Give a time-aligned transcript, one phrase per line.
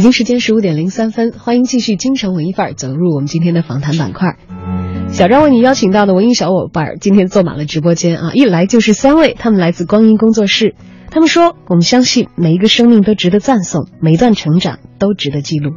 [0.00, 4.38] 北京时间十五点零三分，欢迎继续京城文艺范儿走入我们今天的访谈板块。
[5.10, 10.74] 小张为你邀请到的文艺小伙伴今天坐满了直播间啊，一来就是三位，他们来自光阴工作室。
[11.10, 15.70] 他们说，我们相信每一个生命都值得赞颂，每一段成长都值得记录。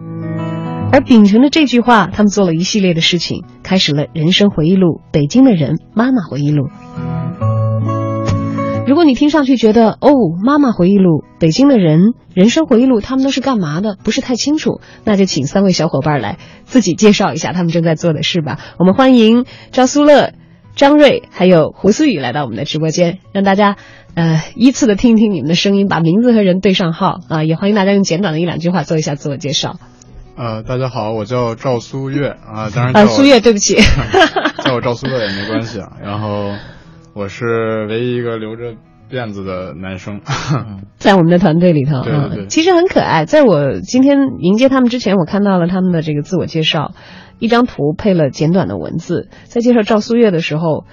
[0.94, 6.68] 而秉承着这句话，他们做了一系列的事情，开始了人生回忆录《北京的人妈妈回忆录》。
[8.86, 10.12] 如果你听上去觉得哦，
[10.44, 18.60] 妈妈回忆录、北京的人、人生回忆录，他们都是干嘛的，不是太清楚，那就请三位小伙伴来自己介绍一下他们正在做的事吧。
[18.78, 20.34] 我们欢迎赵苏乐、
[20.76, 23.78] 张瑞还有胡思雨来到我们的直播间，让大家
[24.16, 29.78] 呃依次的听一听你们的声音，把名字和人对上号啊，也欢迎大家用简短的一两句话做一下自我介绍。
[30.36, 33.78] 呃，大家好，我叫赵苏月啊，当然啊，叫我苏月，对不起，
[34.66, 35.94] 叫我赵苏乐也没关系啊。
[36.04, 36.52] 然后
[37.16, 38.74] 我是唯一一个留着
[39.10, 40.22] 辫子的男生，
[40.98, 43.26] 在我们的团队里头，对对对嗯，其实很可爱。
[43.26, 46.94] 在我今天迎接他们之前，我看到了他们的这个自我介绍，
[47.38, 49.30] 一张图配了简短的文字。
[49.44, 50.86] 在介绍赵苏月的时候，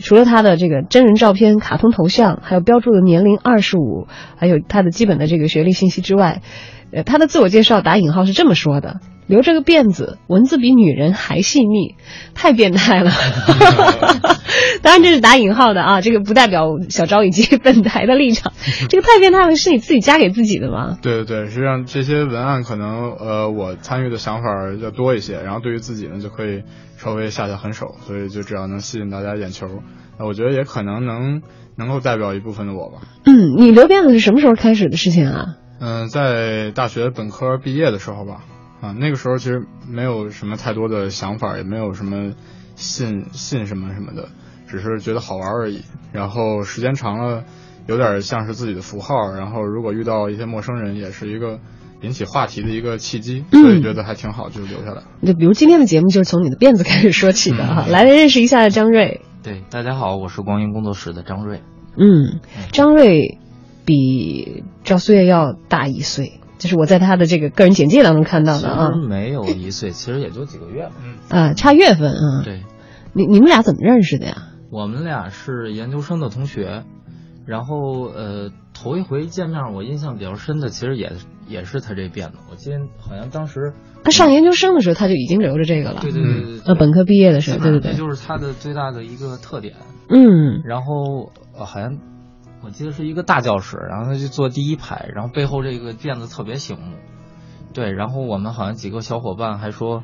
[0.00, 6.40] 除了他的这个真人照片、卡通头像，还有标注的年龄二十五，还有他的基本的这个学历信息之外，
[6.92, 11.94] 呃，他的自我介绍打引号是这么说的：留着个辫子，文字比女人还细腻，
[12.34, 13.10] 太变态了。
[14.82, 18.52] 当然这是打引号的啊，这个不代表小昭以及本台的立场。
[18.88, 20.98] 这个太变态了，是你自己加给自己的吗？
[21.02, 24.48] 对对对，实际上这些文案可能呃我参与的想法
[24.80, 26.62] 要多一些，然后对于自己呢就可以
[26.96, 29.66] 稍微下下狠手，所以就只要能吸引大家眼球，
[30.18, 31.42] 那我觉得也可能能
[31.76, 33.02] 能够代表一部分的我吧。
[33.26, 35.44] 嗯，你留辫子是什么时候开始的事情啊？
[35.80, 38.40] 嗯、在大学本科毕业的时候吧，
[38.80, 42.32] 啊，那个时候其实没有什么太多的想法，也没有什么
[42.76, 44.28] 信信什么什么的，
[44.68, 45.82] 只是觉得好玩而已。
[46.12, 47.44] 然后时间长了，
[47.86, 49.32] 有点像是自己的符号。
[49.32, 51.58] 然后如果遇到一些陌生人，也是一个
[52.02, 55.02] 引起话题的一个契机，嗯所以觉得还挺好，就留下来。
[55.26, 57.84] 就比如今天的节目就是从你的辫子开始说起的哈。
[57.88, 59.22] 来，认识一下张瑞。
[59.42, 61.62] 对，大家好，我是光阴工作室的张瑞。
[61.96, 62.40] 嗯，
[62.70, 63.38] 张瑞
[63.84, 71.16] 比赵苏月要大一岁，这是我在他的这个个人简介当中看到的啊没有一岁， 其实也就几个月嗯。
[71.28, 72.42] 啊，差月份啊。
[72.44, 72.62] 对，
[73.12, 74.34] 你你们俩怎么认识的呀？
[74.70, 76.82] 我们俩是研究生的同学，
[77.46, 81.12] 然后呃，头一回见面，我印象比较深的，其实也
[81.46, 82.38] 也是他这辫子。
[82.50, 83.72] 我记得好像当时
[84.04, 86.00] 他上研究生的时候他就已经留着这个了。
[86.02, 87.94] 对对对对对，呃，本科毕业的时候，对对对。
[87.94, 89.74] 就是他的最大的一个特点。
[90.10, 91.98] 嗯然后呃，好像
[92.68, 96.98] 我记得是一个大教室，然后他就坐第一排，然后背后这个垫子特别醒目。
[97.72, 100.02] 对，然后我们好像几个小伙伴还说，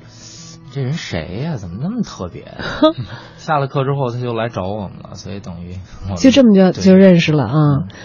[0.73, 2.57] 这人谁呀、怎么那么特别？
[3.37, 5.75] 下了课之后他就来找我们了，所以等于
[6.17, 7.55] 就这么就就认识了啊。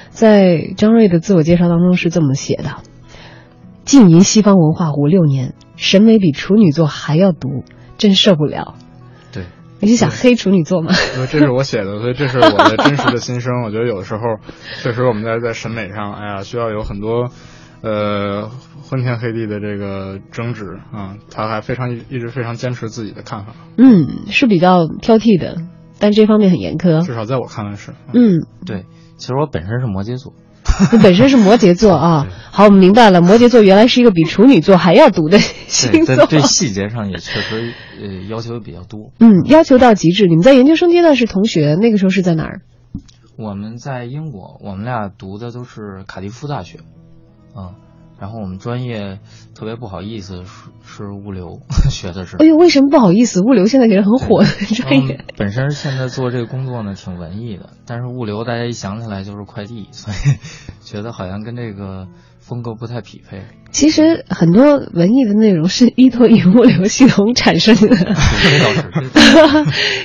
[0.09, 2.83] 在张瑞的自我介绍当中是这么写的：
[3.85, 7.63] 浸淫西方文化五六年，审美比处女座还要毒，
[7.97, 8.75] 真受不了。
[9.79, 10.91] 对，你是想黑处女座吗？
[11.15, 13.63] 因 为这是我写的，所以这是我的真实的心声。
[13.63, 14.21] 我觉得有的时候，
[14.81, 17.29] 确实我们在在审美上，哎呀，需要有很多，
[17.81, 18.49] 呃，
[18.89, 21.15] 昏天黑地的这个争执啊。
[21.31, 25.57] 他还非常一直非常坚持自己的看法，嗯，是比较挑剔的，
[25.99, 27.05] 但这方面很严苛。
[27.05, 27.93] 至少在我看来是。
[28.13, 28.85] 嗯，对，
[29.17, 30.48] 其实我本身是摩羯座，你
[31.03, 32.27] 本身是摩羯座啊。
[32.51, 36.15] 好，我们明白了，摩羯座原来是一个比处女座还要毒的，星座。
[36.15, 39.11] 在对细节上也确实呃要求比较多。
[39.19, 40.25] 嗯，要求到极致。
[40.25, 42.61] 你们在研究生阶段是同学，那个时候是在哪儿？
[43.37, 46.79] 我们在英国，我们俩读的都是卡迪夫大学，
[47.55, 47.75] 嗯，
[48.19, 49.19] 然后我们专业
[49.55, 52.37] 特别不好意思是是物流， 学的是。
[52.37, 53.41] 哎呦，为什么不好意思？
[53.41, 55.15] 物流现在也是很火的 专业。
[55.15, 60.37] 嗯本身现在做这个工作呢挺文艺的，但是物流大家一想起来就是快递，所以
[60.83, 62.07] 觉得好像跟这个
[62.49, 63.43] 风格不太匹配。
[63.71, 67.95] 其实很多文艺的内容是依托于物流系统产生的，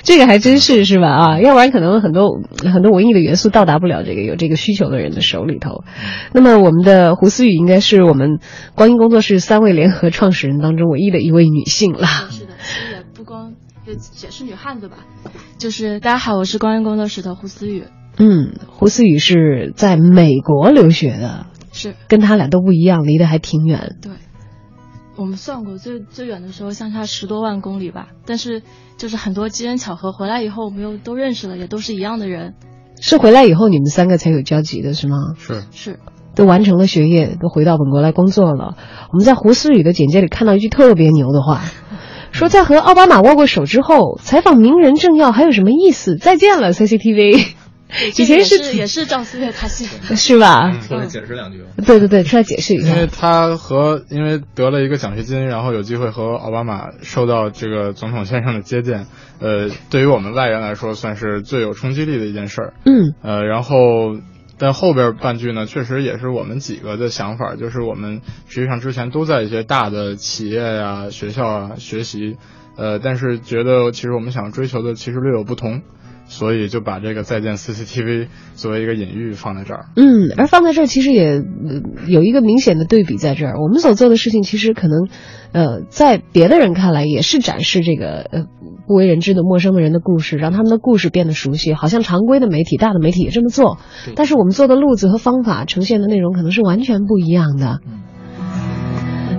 [0.04, 1.08] 这个还真是是吧？
[1.08, 2.28] 啊，要不然可能很多
[2.70, 5.82] 很多文艺的元素到达不了这个有这个需求的人的手里头。
[6.34, 8.38] 那么我们的胡思雨应该是我们
[8.74, 12.06] 光阴工作室三位联合创始人当中唯一的一位女性了。
[12.30, 13.54] 是的，是的，不光
[13.86, 14.98] 也也是女汉子吧。
[15.56, 17.84] 就是大家好，我是光阴工作室的胡思雨。
[18.18, 23.96] 嗯，胡思雨是在美国留学的，是跟他俩都不一样，离得还挺远。
[24.00, 24.12] 对，
[25.16, 28.62] 我们算过最最远的时候相差十多万公里吧，但是
[28.96, 32.54] 就是很多机缘巧合，回来以后我们又都认识了，也都是一样的人。
[33.00, 35.16] 是回来以后你们三个才有交集的是吗？
[35.36, 35.98] 是是，
[36.36, 38.76] 都完成了学业，都回到本国来工作了。
[39.12, 41.62] 我们在胡思雨的简介里看到一句特别牛的话，
[42.30, 46.16] 说在和奥巴马握过手之后，采访名人政要还有什么意思？
[46.16, 47.54] 再见了 CCTV。
[48.06, 50.70] 以前是也是赵思悦他写的， 是吧？
[50.86, 51.62] 出来解释两句。
[51.86, 52.88] 对对对，出来解释一下。
[52.88, 59.06] 因为他和因为得了一个奖学金，然后有机会和奥巴马受到这个总统先生的接见，
[59.40, 62.74] 呃，对于我们外人来说，算是最有冲击力的一件事儿。
[62.84, 63.14] 嗯。
[63.22, 63.76] 呃，然后
[64.58, 72.36] 但后边半句呢，确实也是我们几个的想法，就是我们实际上之前都在一些大的企业呀、学校啊学习，
[72.76, 75.82] 呃，但是觉得其实我们想追求的其实略有不同。
[76.26, 79.86] 所以就把这个再见 CCTV 作为一个隐喻放在这儿。
[79.96, 81.42] 嗯，而放在这儿其实也
[82.06, 83.60] 有一个明显的对比在这儿。
[83.60, 85.08] 我们所做的事情其实可能，
[85.52, 88.46] 呃，在别的人看来也是展示这个呃
[88.86, 91.74] 不为人知的陌生的人的故事，让他们的故事变得熟悉。
[91.74, 93.78] 好像常规的媒体、大的媒体也这么做，
[94.16, 97.80] 但是我们做的路子和方法呈现的内容可能是完全不一样的。
[97.86, 98.00] 嗯。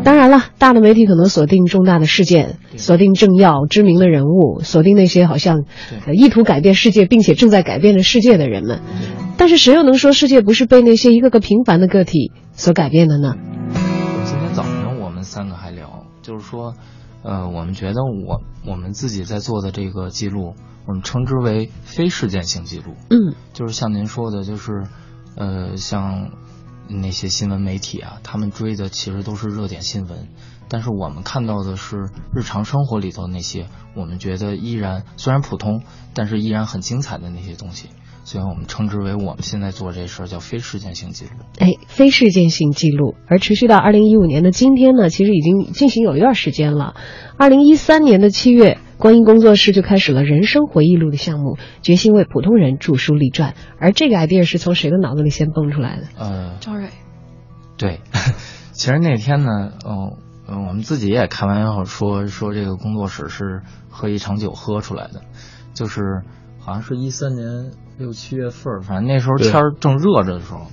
[0.06, 5.66] 当然了，大的媒体可能锁定重大的事件，锁定政要、知名的人物，锁定那些好像
[6.14, 8.82] 意图改变世界并且正在改变着世界的人们。
[9.36, 13.34] 但是谁又能说世界不是被那些一个个平凡的个体所改变的呢？
[14.26, 16.76] 今天早上我们三个还聊，就是说，
[17.24, 18.42] 呃，我们觉得我
[18.72, 20.54] 我们自己在做的这个记录，
[20.86, 22.94] 我们称之为非事件性记录。
[23.10, 24.84] 嗯，就是像您说的，就是
[25.36, 26.30] 呃，像。
[26.88, 30.28] 那些新闻媒体啊，他们追的其实都是热点新闻，
[30.68, 35.82] 但是我们看到的是日常生活里头那些我们觉得依然虽然普通，
[36.14, 37.90] 但是依然很精彩的那些东西，
[38.24, 41.32] 所以我们称之为我们现在做这事儿叫非事件性记录。
[41.60, 46.96] 哎，非事件性记录，而持续到二零一五年的今天呢，其实已经进行有一段时间了。
[47.38, 48.80] 二零一三年的七月。
[48.98, 53.54] 光阴工作室就开始了人生回忆录的项目，决心为普通人著书立传。
[53.78, 56.04] 而这个 idea 是从谁的脑子里先蹦出来的？
[56.18, 56.90] 呃，赵蕊。
[57.78, 58.00] 对，
[58.72, 65.22] 其实那天呢，嗯嗯，我们自己也开玩笑说说这个工作室是喝一场酒喝出来的，
[65.74, 66.22] 就是
[66.60, 70.68] 好像是一三年六七月份，反正那时候天儿正热着的时候，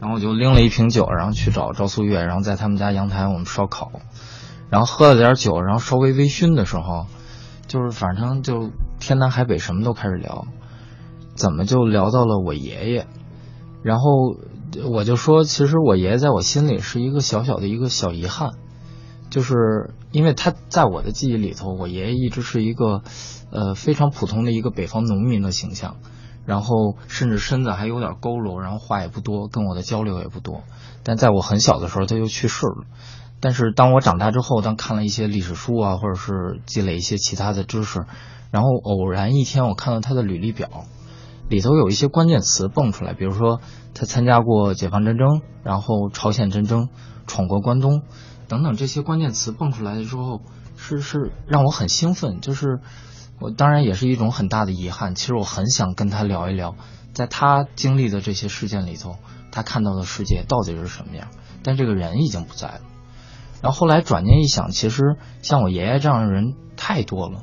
[0.00, 3.92] 然后我就拎了一瓶酒，然后去找赵素月，然后在他们家阳台我们烧烤，
[4.68, 7.06] 然后喝了点酒，然后稍微微醺的时候。
[7.68, 10.46] 就是反正就天南海北什么都开始聊，
[11.34, 13.06] 怎么就聊到了我爷爷？
[13.82, 14.34] 然后
[14.90, 18.50] 我就说，其实我爷爷在我心里是一个小小的一个小遗憾，
[19.30, 23.02] 就是因为他在我的记忆里头，我爷爷一直是一个
[23.52, 25.96] 呃非常普通的一个北方农民的形象，
[26.44, 30.62] 然后甚至身子还有点佝偻，然后话也不多，跟我的交流也不多。
[31.04, 32.84] 但在我很小的时候，他就去世了。
[33.40, 38.04] 但是当我长大之后，当看了一些历史书啊，或者是积累一些其他的知识，
[38.50, 40.68] 然后偶然一天我看到他的履历表，
[41.48, 43.60] 里头有一些关键词蹦出来，比如说
[43.94, 46.88] 他参加过解放战争，然后朝鲜战争，
[47.26, 48.02] 闯过关东，
[48.48, 50.40] 等等这些关键词蹦出来的时候，
[50.76, 52.80] 是是让我很兴奋，就是
[53.38, 55.14] 我当然也是一种很大的遗憾。
[55.14, 56.74] 其实我很想跟他聊一聊，
[57.14, 59.16] 在他经历的这些事件里头，
[59.52, 61.28] 他看到的世界到底是什么样，
[61.62, 62.80] 但这个人已经不在了。
[63.60, 67.42] 然后后来转念一想，其实像我爷爷这样的人太多了，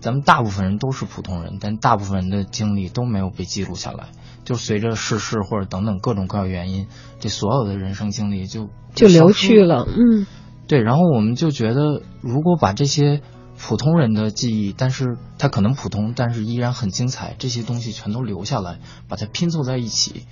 [0.00, 4.08] 咱们大部分人都是普通人，但大部分人的经历都没有被记录下来，
[4.44, 6.88] 就随着逝世或者等等各种各样原因，
[7.20, 9.86] 这所有的人生经历就就流去了。
[9.88, 10.26] 嗯，
[10.68, 10.82] 对。
[10.82, 13.22] 然后我们就觉得，如果把这些
[13.58, 20.26] 普通人的记忆，但是他可能普通，但是依然很精彩，这些东西全都留下来，把它拼凑在一起，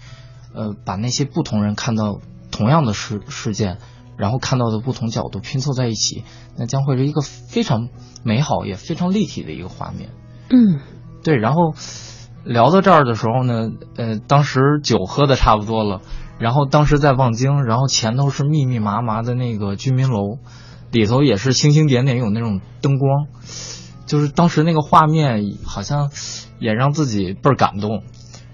[0.54, 3.78] 呃，把那些不同人看到同样的事事件。
[4.16, 6.24] 然后看到的不同角度拼凑在一起，
[6.56, 7.88] 那将会是一个非常
[8.22, 10.10] 美好也非常立体的一个画面。
[10.50, 10.80] 嗯，
[11.22, 11.36] 对。
[11.36, 11.74] 然后
[12.44, 16.00] 聊到这儿的时候呢，呃，当时酒喝的差不多了，
[16.38, 20.38] 然后当时在望京，然后前头是密密麻麻的那个居民楼，
[20.90, 23.26] 里头也是星星点点有那种灯光，
[24.06, 26.10] 就是当时那个画面好像
[26.58, 28.02] 也让自己倍儿感动。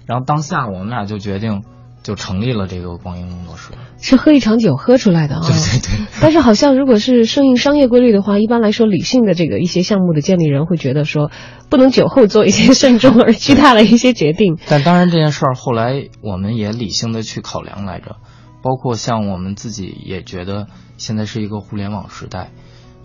[0.05, 1.63] 然后当下我们俩就决定。
[2.03, 5.41] 就成立了这个光阴工作室，是喝一场酒喝出来的啊。
[5.41, 6.07] 对对对。
[6.19, 11.29] 但是好像如果是顺应商业规律的话，一般来说，理性的这个一些项目的建立人会觉得说，
[11.69, 14.57] 不能酒后做一些慎重而巨大的一些决定。
[14.67, 18.15] 但当然这件事儿后来我们也理性的去考量来着，
[18.63, 20.67] 包括像我们自己也觉得
[20.97, 22.49] 现在是一个互联网时代，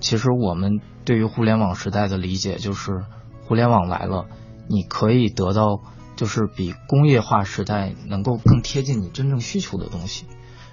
[0.00, 3.04] 其实我们对于互联网时代的理解就是
[3.44, 4.24] 互联网来了，
[4.68, 5.80] 你可以得到
[6.16, 10.24] 就是比工业化时代能够更贴近你真正需求的东西。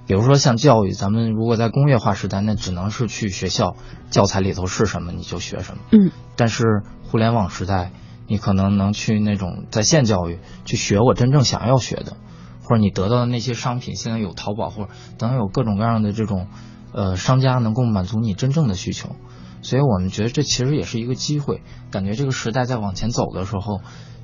[0.05, 3.75] 比如说像教育，咱们如果在工业化时代，那只能是去学校
[4.09, 5.83] 教材里头是什么你就学什么。
[5.91, 7.91] 嗯，但是互联网时代，
[8.27, 12.17] 你可能能去那种在线教育去学我真正想要学的，
[12.63, 16.47] 或者你得到的那些商品，现在有淘宝或者等等有各种各样的这种
[16.91, 19.15] 呃商家能够满足你真正的需求。
[19.61, 23.79] 所以我们觉得这其实也是一个机会，感觉这个时代在往前走的时候，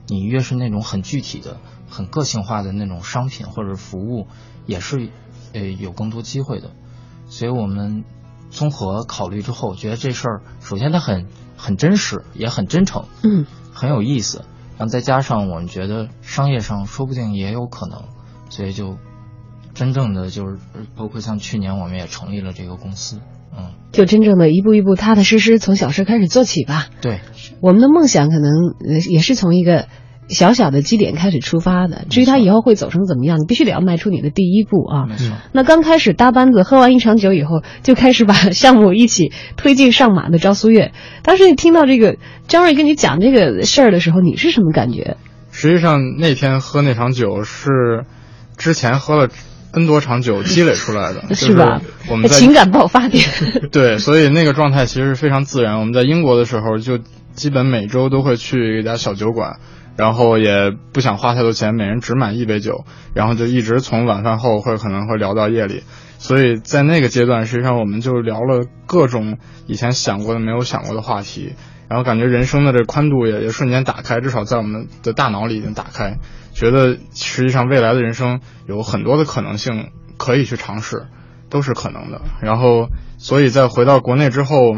[0.10, 4.28] 你越是那种很具体的、很个性化的那种商品或者服务，
[4.66, 5.10] 也是
[5.54, 6.72] 呃有更多机会的。
[7.28, 8.04] 所以我们
[8.50, 14.44] 综合考虑之后，觉得这事儿首先它很很真实，也很真诚，嗯，很有意思。
[14.78, 18.06] 然后再加上我们觉得商业上说不定也有可能，
[18.50, 18.98] 所以就
[19.74, 20.58] 真正的就是
[20.96, 23.20] 包括像去年我们也成立了这个公司，
[23.60, 26.88] 嗯，就真正的一步一步踏踏实实从小事开始做起吧。
[27.02, 27.20] 对，
[27.62, 28.52] 我们的梦想可能
[28.88, 29.88] 呃也是从一个
[30.30, 35.08] 小小的基点开始出发的，至于他以后会走成怎么样，你必须得要迈出你的第一步啊。
[35.08, 35.36] 没错。
[35.52, 40.92] 那刚开始搭班子，喝完一场酒以后，就开始把项目一起推进上马的赵苏月，
[41.24, 45.18] 当时你听到这个张瑞跟你讲这个事儿的时候，你是什么感觉？
[45.52, 48.06] 实际上那天喝那场酒是
[48.56, 49.30] 之前喝了
[49.72, 51.82] N 多场酒积累出来的， 是吧？
[52.10, 53.28] 我们在情感爆发点。
[53.72, 55.80] 对，所以那个状态其实是非常自然。
[55.80, 57.00] 我们在英国的时候，就
[57.34, 59.60] 基本每周都会去一家小酒馆，
[59.96, 65.84] 然后也不想花太多钱，每人只买一杯酒，然后就一直从晚饭后会可能会聊到夜里。
[66.18, 71.54] 所以在那个阶段，实际上我们就聊了各种以前想过的、没有想过的话题，
[71.90, 76.20] 然后感觉人生的这宽度也也瞬间打开，至少在我们的大脑里已经打开，
[76.54, 81.08] 觉得实际上未来的人生有很多的可能性可以去尝试，
[81.50, 82.22] 都是可能的。
[82.42, 84.78] 然后，所以在回到国内之后，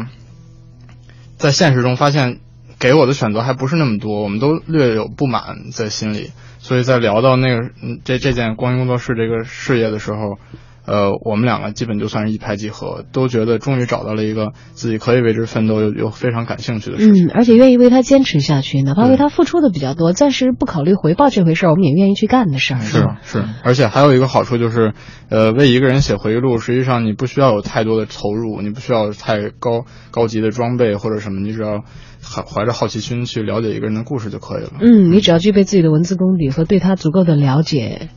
[1.36, 2.40] 在现实中发现
[2.78, 6.30] 给我的选择还不是那么多，我们都略有不满在心里。
[6.58, 7.70] 所以在聊到那个
[8.04, 10.38] 这这件光阴工作室这个事业的时候。
[10.84, 17.28] 呃，我们两个基本就算是一拍即合，都觉得终于找到了一个自己可以为之奋斗又又非常感兴趣的事情。
[17.28, 22.80] 嗯，而且愿意为他坚持下去，哪怕为他付出的比较多，暂时不考虑回报这回事儿，我们也愿意去干的事儿。
[22.80, 24.92] 是是，而且还有一个好处就是，
[25.28, 31.84] 呃，为一个人写回忆录，实际上你不需要有太多的投入，你不需要太高高级的装备或者什么，你只要
[32.24, 34.72] 怀怀着好奇心去了解一个人的故事就可以了。
[34.80, 38.08] 嗯，你只要具备自己的文字功底和对他足够的了解，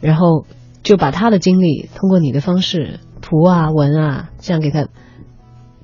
[0.00, 0.46] 然后。
[0.84, 4.86] 就把他的经历通过你的方式图啊文啊这样给他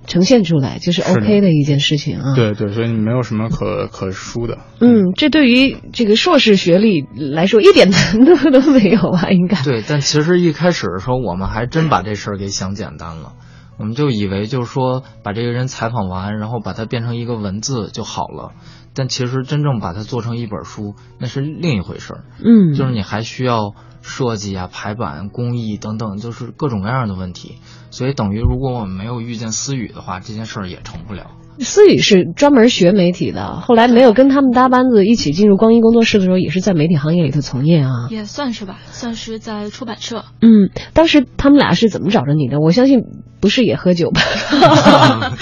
[0.07, 2.35] 呈现出来，就是 OK 的一件事情啊。
[2.35, 4.59] 对对，所以你没有什么可可输的。
[4.81, 9.31] 嗯，这对于这个硕士学历来说一点难度都没有吧？
[9.31, 9.63] 应该。
[9.63, 13.33] 对，但其实一开始的时候，我们还真把这事儿给想简单了。
[13.79, 18.53] 我们就以为就是说把这个人采访完，然后把它变成一个文字就好了。
[18.95, 22.25] 但其实真正把它做成一本书，那是另一回事儿。
[22.45, 23.75] 嗯，就是你还需要。
[24.03, 27.57] 设计啊、排版、工艺等等，就是各种各样的问题。
[27.91, 31.33] 所以等于，如果我们没有遇见思雨的话，这件事儿也成不了。
[31.59, 37.91] 思雨是专门学媒体的，后来没有跟他们搭班子一起进入光阴工作室的时候，也是在媒体行业里头从业啊。
[38.11, 40.25] 也算是吧，算是在出版社。
[40.41, 42.61] 嗯，当时他们俩是怎么找着你的？
[42.61, 43.01] 我相信
[43.41, 44.23] 不是也喝酒吧？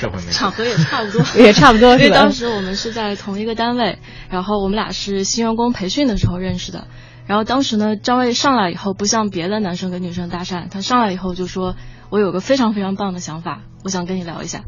[0.00, 1.90] 这回没场合也差不多， 也差不多。
[1.94, 3.98] 因为当时我们是在同一个单位，
[4.30, 6.86] 然后我们俩是新员工培训的时候认识的。
[7.28, 11.76] 然后当时呢，张卫上来以后，不像别的男生跟女生搭讪，他上来以后就说
[12.08, 14.64] ：“我有个非常非常棒的想法，我想跟你聊一下。”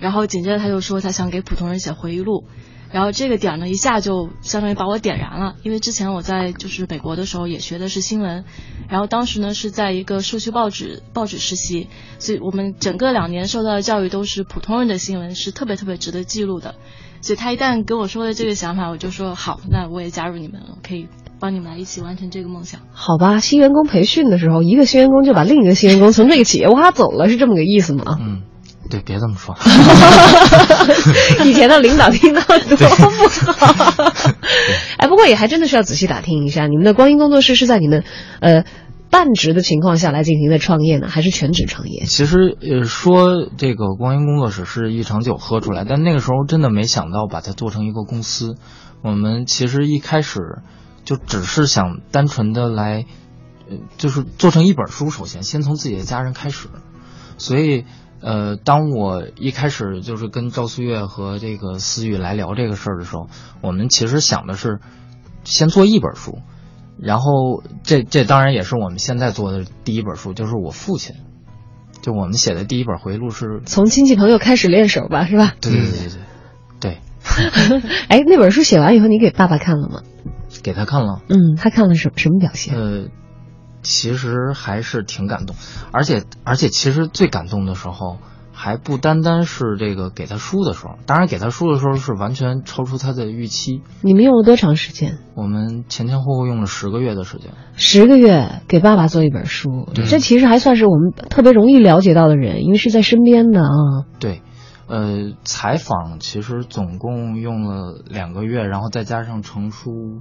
[0.00, 2.46] 然后紧接着他就说他想给普通人写回忆录，
[2.90, 8.46] 然后这个点呢一下就相当于把我点燃了，因为之前我在就是美国的时候也学的是新闻，
[8.88, 11.88] 然后当时呢是在一个社区报纸报纸实习，
[12.18, 16.76] 所以我们整个两年受到的教育都是普通人的新闻是特别特别值得记录的，
[17.20, 21.06] 所以他一旦跟我说了这个想法，我就说好，那我也加入你们了，可以。
[21.40, 23.38] 帮你们来一起完成这个梦想，好吧？
[23.40, 28.18] 新员工培训的时候，一个新员工就把另一个新员工从这个企业挖走了，是这么个意思吗？
[28.20, 28.42] 嗯，
[28.90, 29.56] 对，别这么说。
[31.46, 32.84] 以前的领导听到多不
[33.52, 34.12] 好。
[34.96, 38.02] 哎，不过也还真的是要仔细打听一下，你们的光阴工作室是在你们
[38.40, 38.64] 呃
[39.10, 42.04] 半职的情况下来进行的创业呢，还是全职创业？
[42.04, 48.56] 其实呃说这个光阴工作室是一场酒喝出来，但那个时候真的没想到把它做成一个公司。
[49.02, 50.40] 我们其实一开始。
[51.08, 53.06] 就只是想单纯的来，
[53.66, 55.08] 呃，就是做成一本书。
[55.08, 56.68] 首先，先从自己的家人开始。
[57.38, 57.86] 所以，
[58.20, 63.28] 呃，当我一开始就是跟赵苏月和这个思雨来聊这个事儿的时候，
[63.62, 64.80] 我们其实想的是
[65.44, 66.40] 先做一本书，
[67.00, 71.16] 然后这这当然也是我们现在做的第一本书，就是我父亲，
[72.02, 75.54] 就我们写的第一本回忆录是从亲戚朋友开始练手吧，是吧？
[75.58, 76.18] 对对对对
[76.80, 76.98] 对。
[78.08, 80.02] 哎，那本书写完以后，你给爸爸看了吗？
[80.62, 82.74] 给他看了，嗯，他看了什什么表现？
[82.76, 83.06] 呃，
[83.82, 85.56] 其实还是挺感动，
[85.92, 88.18] 而且而且其实最感动的时候，
[88.52, 93.82] 还不单单是这个给他书的时候，当然给他书的时候是完全超出他的预期。
[94.02, 95.18] 你们用了多长时间？
[95.34, 97.52] 我们前前后后用了十个月的时间。
[97.76, 103.70] 十个月给爸爸做一本书，这其实还算是我们特别容易了解到的人，因为是在身边的啊。
[104.18, 104.42] 对，
[104.88, 110.20] 呃，采访其实总共用了两个月，然后再加上成书，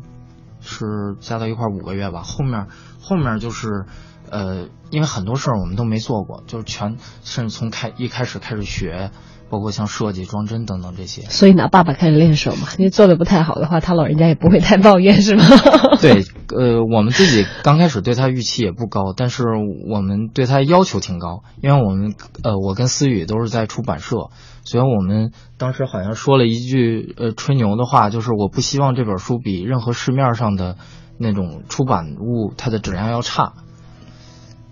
[0.68, 2.22] 是加到一块儿五个月吧。
[2.22, 2.68] 后面
[3.02, 3.86] 后面就是，
[4.30, 9.12] 呃，因为很多事儿我们都没做过，就是全甚至从开一开始开始学，
[9.50, 11.22] 包括像设计、装帧等等这些。
[11.24, 15.44] 所以拿，爸爸开始练手嘛， 因为做的不太好的话，他老人家也不会太抱怨，是吗？
[16.02, 16.24] 对，
[16.56, 19.44] 呃，我们自己刚开始对他预期也不高，但是
[19.90, 24.30] 我们对他要求挺高，因为我们呃，我跟思雨都是在出版社，
[24.64, 30.76] 所以我们当时好像说了一句呃吹牛的话，就是我不希望这本书比任何市面上的
[31.18, 33.54] 那种出版物它的质量要差。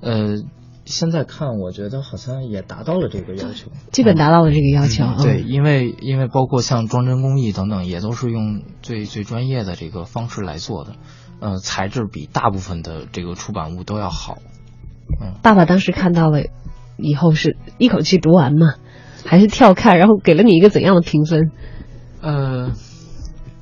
[0.02, 0.36] 呃，
[0.86, 3.72] 现在看我觉得好像也达到了这个要求。
[3.92, 5.04] 基本达到了这个要求。
[5.04, 10.94] 嗯对，因为因为包括像装帧工艺等等，也都是用最最专业的这个方式来做的，
[11.40, 14.38] 呃，材质比大部分的这个出版物都要好。
[15.22, 16.44] 嗯，爸爸当时看到了
[16.98, 18.76] 以后是一口气读完吗？
[19.26, 21.50] 还是跳看，然后给了你一个怎样的评分？
[22.22, 22.72] 呃，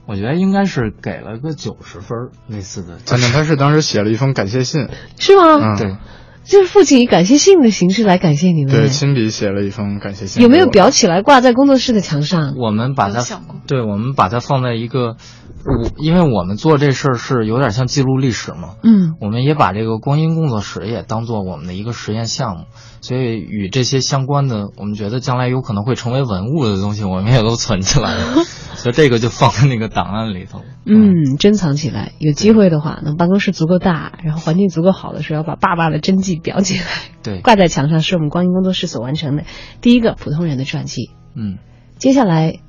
[0.05, 2.97] 我觉得应该是给了个九十分儿类似的。
[2.97, 5.75] 反正，他是当时写了一封感谢信，是吗？
[5.75, 5.95] 嗯，对，
[6.43, 8.73] 就是父亲以感谢信的形式来感谢你们。
[8.73, 10.43] 对，亲笔写了一封感谢信。
[10.43, 12.55] 有没有裱起来挂在工作室的墙上？
[12.57, 13.23] 我们把它
[13.65, 15.15] 对，我们把它放在一个，
[15.65, 22.65] 我因为我们做这事儿是有点像记录历史嘛，嗯，我们也把这个光阴工作室也当做我们的一个实验项目，
[23.01, 28.43] 所以与这些相关的，我们觉得将来有可能会成为文物的东西，我们也都存起来了，
[28.75, 30.61] 所以这个就放在那个档案里头。
[30.85, 32.11] 嗯，珍藏起来。
[32.19, 36.85] 有机会的话，那办公室足够大，然后环境足够好的时候，要把爸爸的真迹裱起来，
[37.23, 39.43] 对，挂在墙上，是我们光阴工作室所完成的
[39.79, 41.11] 第一个普通人的传记。
[41.35, 41.57] 嗯，
[41.97, 42.59] 接下来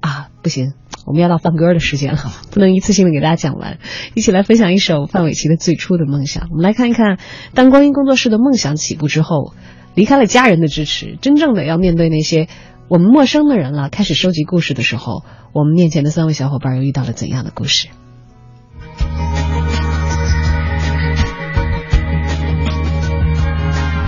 [0.00, 0.74] 啊，不行，
[1.06, 3.78] 我们要到放歌的时间了，不能一次性的给大家讲完，
[4.14, 6.44] 一起来分享一首范玮琪的《最初的梦想》。
[6.50, 7.18] 我们来看一看，
[7.54, 9.54] 当光阴工作室的梦想起步之后，
[9.94, 12.48] 离开了家人的支持，真正的要面对那些
[12.88, 17.88] 我们陌生的人了，开始收集故事的时候，我们面前的三位小伙伴又遇到了怎样的故事？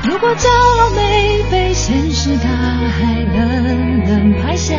[0.02, 4.78] 如果骄傲没被现实大海冷冷拍下，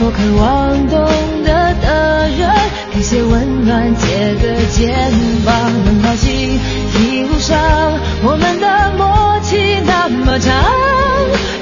[0.00, 0.98] 多渴望懂
[1.44, 2.50] 得的人
[2.90, 4.96] 给些温暖，借个肩
[5.44, 6.58] 膀，能靠近。
[6.94, 7.54] 一路上
[8.22, 10.54] 我们的默契那么长，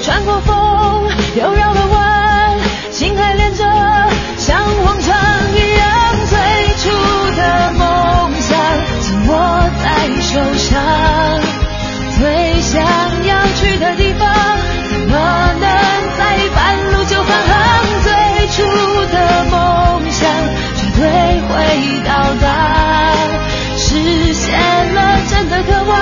[0.04, 2.58] 穿过风又绕了弯，
[2.92, 3.64] 心还连着，
[4.38, 5.16] 像往常
[5.56, 5.90] 一样，
[6.30, 6.38] 最
[6.78, 6.94] 初
[7.34, 8.56] 的梦想
[9.00, 10.78] 紧握在手上，
[12.20, 12.80] 最想
[13.26, 14.30] 要去的地方，
[14.92, 15.47] 怎么
[18.58, 18.64] 出
[19.12, 19.54] 的梦
[20.10, 20.28] 想
[20.74, 21.06] 绝对
[21.42, 21.54] 会
[22.04, 23.14] 到达，
[23.76, 24.58] 实现
[24.94, 24.98] 了
[25.30, 25.94] 真的渴望，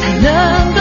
[0.00, 0.72] 才能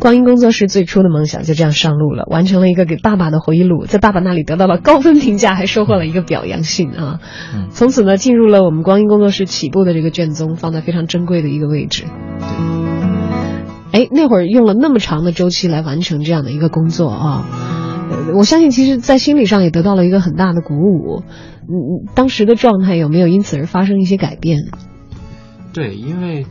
[0.00, 7.20] 光阴工作室最初的梦想就这样上路了，完成了一个给爸爸的回忆录，在爸爸那里得到了高分评价，还收获了一个表扬信啊。
[7.54, 12.04] 嗯从此呢，进入了我们光阴工作室起步的这个卷宗，放在非常珍贵的一个位置。
[13.92, 17.44] 哎，那会儿用了那么长的周期来完成这样的一个工作啊，
[18.10, 21.22] 呃我相信其实，在心理上也得到了一个很大的鼓舞。
[21.68, 24.60] 嗯，当时的状态有没有因此而发生一些改变？
[25.74, 26.46] 对，因为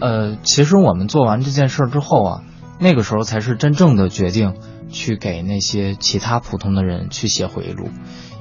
[0.00, 2.40] 呃，其实我们做完这件事儿之后啊，
[2.78, 4.54] 那个时候才是真正的决定
[4.90, 7.88] 去给那些其他普通的人去写回忆录，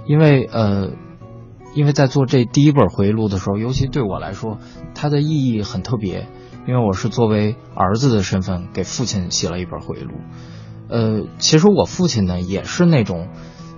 [0.06, 0.90] 因为呃，
[1.76, 4.58] 因为在做这第一本回忆录的时候，尤其对我来说，
[4.96, 6.28] 它的意义很特别，
[6.68, 10.14] 因为我是作为儿子的身份给父亲写了一本回忆录。
[10.90, 13.30] 呃，其实我父亲呢也是那种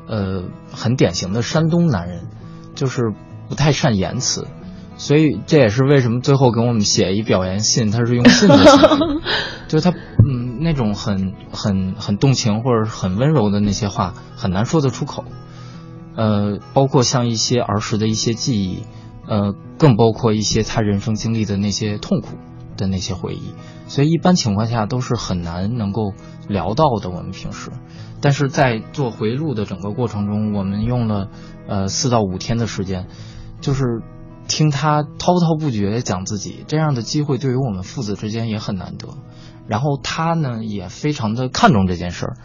[0.08, 2.28] 呃很典型的山东男人，
[2.76, 3.14] 就是
[3.48, 4.48] 不太善言辞。
[4.98, 8.98] 所以这也是为什么最后给我们写一表扬信，他是用信的形式，
[9.68, 9.94] 就是他
[10.28, 15.24] 嗯那种很很很动情或者很温柔的那些话很难说得出口，
[16.16, 18.84] 呃，包括像一些儿时的一些记忆，
[19.28, 22.38] 呃，更包括一些他人生经历的那些痛苦
[22.76, 23.54] 的那些回忆，
[23.88, 26.14] 所以一般情况下都是很难能够
[26.48, 27.10] 聊到的。
[27.10, 27.72] 我们平时，
[28.20, 31.30] 但是在做回忆录的整个过程中，我们用了
[31.68, 33.08] 呃四到五天的时间，
[33.62, 34.02] 就是。
[34.48, 39.08] 听他滔滔不绝讲自己，这样的机会对于我们父子之间也很难得。
[39.68, 42.38] 然后他呢也非常的看重这件事儿，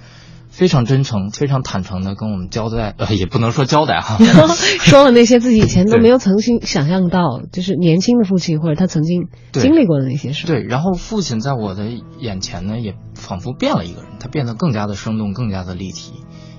[0.50, 4.18] 非常真诚、非常坦诚的跟我们交代，呃， 也不能说交代哈，
[4.80, 10.46] 说了那些自己以前都没有曾经想象到，就是年轻的父亲或者他曾经经历过的那些事。
[10.46, 16.12] 对，然后父亲在我的眼前呢，也仿佛变了一个人，他变得更加的生动，更加的立体。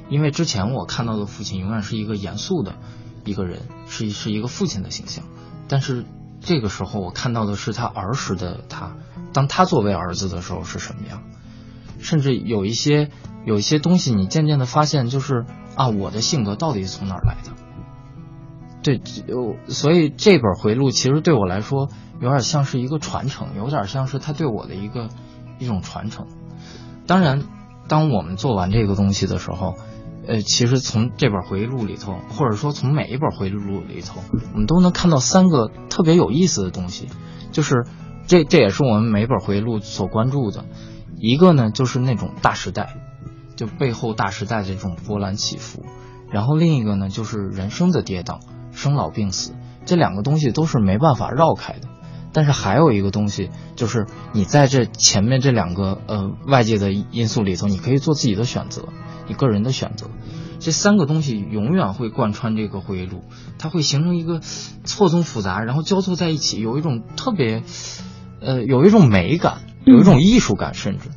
[0.10, 2.74] 因为之前我看到的父亲永远是一个严肃的。
[3.24, 5.26] 一个人是是一个父亲的形象，
[5.67, 6.06] 但是
[6.39, 8.95] 这个时候我看到的是他儿时的他，
[9.33, 11.23] 当他作为儿子的时候是什么样，
[11.99, 13.09] 甚至有一些
[13.45, 17.51] 有一些东西，你渐渐的发现，就是啊，我的性格到底是从哪儿来的？
[18.83, 19.01] 对，
[19.67, 21.89] 所以这本回录其实对我来说
[22.19, 25.09] 有点像是一个传承，有点像是他对我的一个
[25.59, 26.27] 一种传承。
[27.07, 27.43] 当然，
[27.87, 29.75] 当我们做完这个东西的时候。
[30.27, 34.21] 呃，其实从这本回忆录里头，或者说从每一本回忆录里头，
[34.53, 37.09] 我们都能看到三个特别有意思的东西，
[37.51, 37.87] 就是
[38.31, 40.63] 这这也是我们每本回忆录所关注的。
[41.19, 42.95] 一个呢，就是那种大时代，
[43.57, 45.81] 就背后大时代的这种波澜起伏；
[46.31, 48.39] 然后另一个呢，就是人生的跌宕，
[48.71, 49.51] 生老病死，
[49.85, 51.89] 这两个东西都是没办法绕开的。
[52.31, 58.87] 但是还有一个东西，就是你在这前面这两个呃外界的因素里头，你可以做自己的选择，
[59.27, 60.07] 你个人的选择。
[60.59, 63.25] 这三个东西永远会贯穿这个回忆录，
[63.59, 64.39] 它会形成一个
[64.85, 67.63] 错综复杂，然后交错在一起，有一种特别，
[68.41, 71.10] 呃，有一种美感，有一种艺术感，甚至。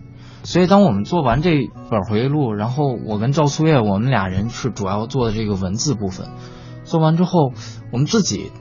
[0.43, 6.29] 所以，当我们做完这本回忆录，然后我跟赵苏月，我们俩人是主要做的这个文字部分。
[6.85, 7.53] 做完之后，
[7.91, 8.53] 我们自己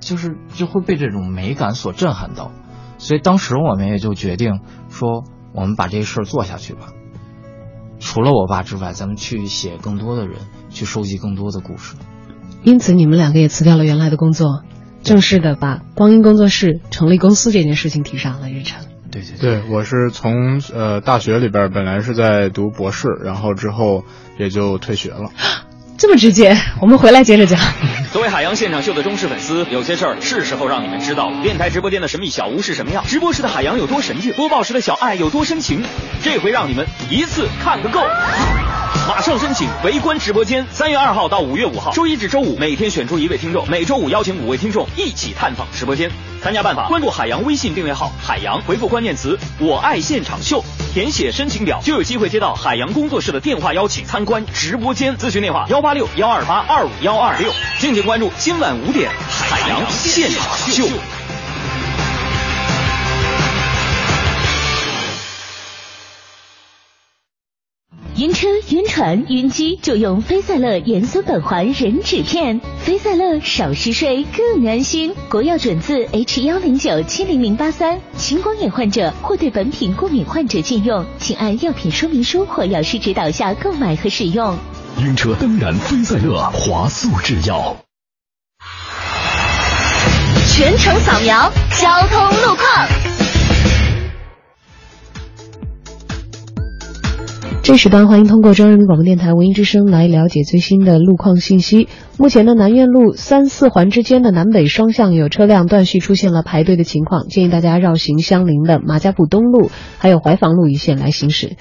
[0.00, 2.52] 就是就会被这种美感所震撼到。
[2.98, 6.88] 所以当时我们也就决定说，我们把这事儿做下去吧。
[8.00, 11.96] 除了我爸之外，咱们去写更多的人，去收集更多的故事。
[12.64, 14.62] 因此，你们两个也辞掉了原来的工作，
[15.04, 18.80] 正式的把光阴工作室成立公司这件事情提上了日程。
[19.12, 24.04] 对对对，对我是从呃大学里边本来是在读博士，然后之后
[24.38, 25.30] 也就退学了。
[25.96, 27.60] 这么直接，我们回来接着讲。
[28.12, 35.82] 作为海洋现场秀的忠实粉丝，有些事儿是时候让你们知道电台直播间的神秘小屋是什么样，直播时的海洋有多神秘，播报时的小爱有多深情。
[36.22, 38.00] 这回让你们一次看个够。
[39.06, 46.10] 马上申请围观直播间，三月二号到五月五号，周一至周五每天选出一位听众，每周五邀请五位听众一起探访直播间。
[46.42, 50.64] 参加办法：关注海洋微信订阅号“海洋”，回复关键词“我爱现场秀”，
[50.94, 55.14] 填写申请表，就有机会接到海洋工作室的电话邀请参观直播间。
[55.18, 57.52] 咨询电话：幺八六幺二八二五幺二六。
[57.78, 60.86] 敬请关注今晚五点海洋现场秀。
[68.16, 75.12] 晕车、晕船、晕机就用菲赛乐盐酸苯环壬酯片，菲赛乐少嗜睡更安心。
[75.28, 84.56] 国药准字 H 幺零九七零零八三，青光眼患者或对本品过敏患者禁用，请按药品说明书或药师指导下购买和使用。
[85.00, 87.76] 晕车当然菲赛乐华素制药。
[90.52, 93.13] 全程扫描交通路况。
[97.64, 101.88] 这时段欢迎通过中央人民广播电台文艺之声来了解最新的路况信息。
[102.18, 111.56] 目前呢，南苑路三四环之间的南北双向有车辆断续出现了排队的情况，建议大家绕行相邻的马家堡东路还有怀房路一线来行驶。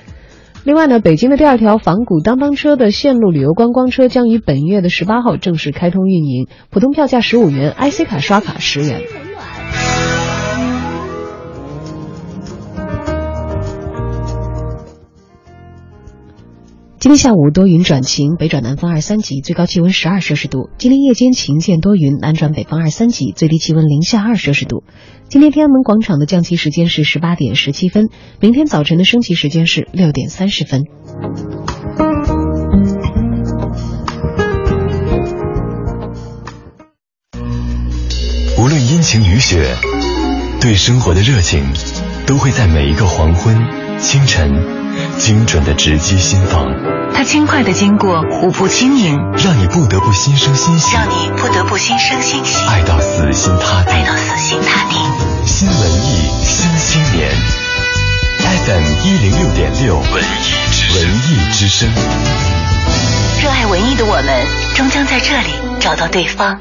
[0.66, 9.00] 另外呢，北京的第二条仿古当当车的线路旅游观光车将于本月的十八号正式开通运营，普通票价十五元，IC 卡刷卡十元。
[17.04, 20.70] 今天下午多云转晴，北转南风二三级，最高气温十二摄氏度。
[20.78, 24.86] 今天夜间晴见多云，南转北风二三级，最低气温零下二摄氏度。
[25.28, 28.08] 今天天安门广场的降旗时间是十八点十七分，
[28.40, 30.84] 明天早晨的升旗时间是六点三十分。
[38.58, 39.76] 无论阴晴雨雪，
[40.62, 41.66] 对生活的热情
[42.26, 43.58] 都会在每一个黄昏、
[44.00, 44.83] 清晨，
[45.18, 46.68] 精准的直击心房。
[47.14, 54.96] 它轻快的经过，舞步轻盈，让你不得不心生欣喜，让你不得不心生欣喜，爱到死心塌地，爱到死心塌地。
[55.46, 57.30] 新文艺新青年
[58.66, 60.26] ，FM 一零六点六，文艺
[60.72, 61.90] 之文艺之声。
[63.42, 64.46] 热爱文艺的我们，
[64.76, 66.60] 终将在这里找到对方。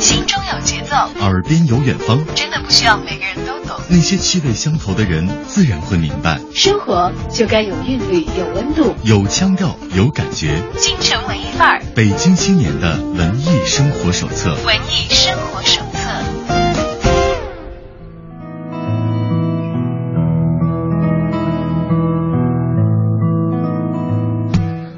[0.00, 3.78] 心中有节奏，耳边有远方，真的不需要每个人都懂。
[3.90, 6.40] 那些气味相投的人，自然会明白。
[6.54, 10.62] 生活就该有韵律，有温度，有腔调，有感觉。
[10.78, 14.56] 京城文艺范儿，北京青年的文艺生活手册。
[14.64, 16.08] 文艺生活手册。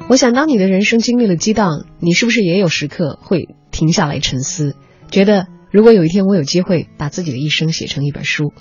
[0.07, 4.75] 我想，当你的人生经历了激荡，你是不是也有时刻会停下来沉思，
[5.11, 8.53] 觉得如果有一天我有机会把自己的一生写成一本书？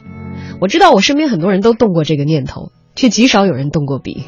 [0.61, 4.24] 我知道我身边很多人都动过这个念头，却极少有人动过笔。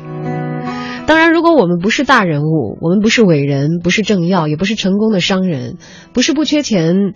[1.07, 5.77] 当然，如果我们不是大人物，我们不是伟人，不是政要，也不是成功的商人，
[6.14, 7.12] 不是不缺钱，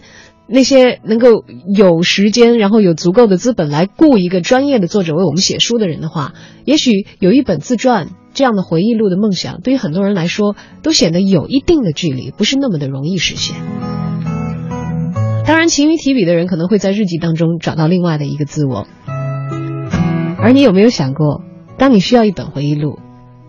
[0.46, 6.34] 那些能够有时间，然后有足够的资本来雇一个专业的作者为我们写书的人的话，
[6.66, 13.56] 也许有一本自传这样的回忆录的梦想，对于很多人来说都显得有一定的距离，不是那么的容易实现。
[15.48, 18.86] 当然，勤于提笔的人可能会在日记当中找到另外的一个自我。
[20.38, 21.42] 而你有没有想过，
[21.78, 22.98] 当你需要一本回忆录？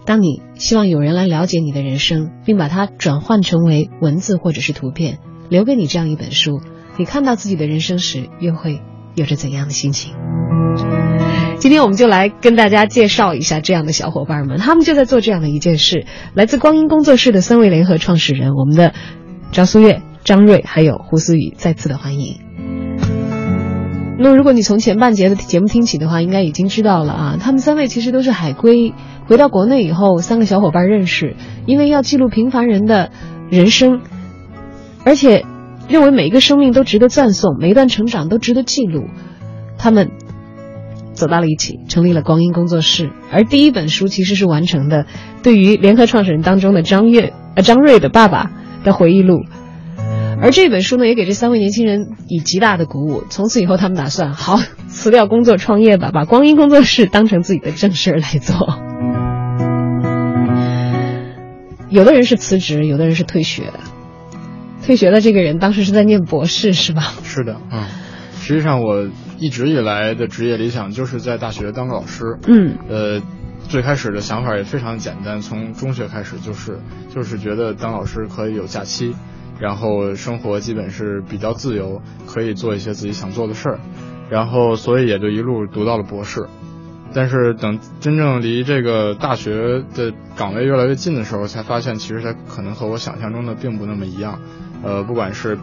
[0.05, 5.17] 当你希望有人来了解你的人生，并把它转换成为文字或者是图片，
[5.49, 6.61] 留给你这样一本书，
[6.95, 8.79] 你看到自己的人生时，又会
[9.15, 10.13] 有着怎样的心情？
[11.57, 16.05] 今天我们就来跟大家介绍一下这样的小伙伴们，他们就在做这样的一件事。
[16.33, 18.93] 来自光阴工作室的三位联合创始人，我们的
[19.51, 22.39] 张苏月、张瑞还有胡思雨，再次的欢迎。
[24.21, 27.37] 那如果你从前半节的节目听起的话，应该已经知道了啊。
[27.39, 28.93] 他们三位其实都是海归，
[29.27, 33.11] 回到国内以后，三个小伙伴认识，因为要记录平凡人的
[33.49, 34.01] 人生，
[35.05, 35.45] 而且
[35.87, 39.05] 认为每一个生命都值得赞颂，每一段成长都值得记录，
[39.77, 40.11] 他们
[41.13, 43.11] 走到了一起，成立了光阴工作室。
[43.31, 45.05] 而第一本书其实是完成的，
[45.43, 48.51] 对于联合创始人当中的张悦呃张瑞的爸爸
[48.83, 49.45] 的回忆录。
[50.41, 53.23] 而这本书呢，也给这三位年轻人以极大的鼓舞。
[53.29, 58.79] 从此以后，他们打算好 辞掉工作创业吧，把光阴工作室当成自己的正事儿来做。
[61.89, 63.73] 有的人是辞职，有的人是退学。
[64.85, 67.01] 退学的这个人当时是在念博士，是吧？
[67.23, 67.83] 是的，嗯。
[68.39, 72.39] 实际上，我一直以来的职业理想就是在大学当个老师。
[72.47, 72.77] 嗯。
[72.87, 73.21] 呃，
[73.67, 76.79] 最开始的想法也非常简单，从中学开始就是
[77.13, 79.13] 就是觉得当老师可以有假期。
[79.59, 83.79] 然后生活基本是比较自由，可以做一些自己想做的事儿，
[84.29, 86.47] 然后所以也就一路读到了博士。
[87.11, 94.39] 但是等真正离这个大学的岗位越来越近的时候，才发现其实它可能和我想象中的并不那么一样。
[94.83, 95.57] 呃，不管是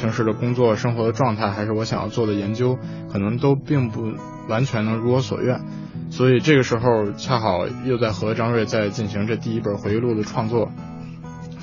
[0.00, 2.78] 平时的工作生活的状态，还是我想要做的研究，
[3.12, 4.12] 可能都并不
[4.48, 5.60] 完全能如我所愿。
[6.08, 10.70] 所以这个时候恰好又在和张瑞在进行这第一本回忆录的创作。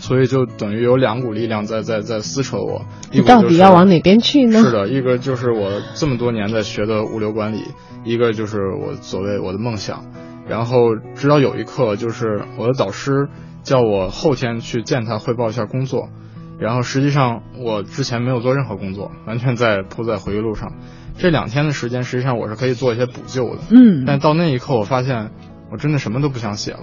[0.04, 4.62] 所以就等于有两股力量在在在撕扯我，你到底要往哪边去呢？
[4.62, 7.64] 是的，一个就是我这么多年在学的物流管理，
[8.04, 10.04] 一个就是我所谓我的梦想。
[10.46, 13.30] 然后直到有一刻，就是我的导师
[13.62, 16.10] 叫我后天去见他汇报一下工作，
[16.60, 20.74] 然后实际上我之前没有做任何工作，完全在扑在回忆录上。
[21.18, 23.62] 这两天的时间，实际上我是可以做一些补救的。
[23.70, 25.32] 嗯，但到那一刻，我发现
[25.72, 26.80] 我真的什么都不想写了。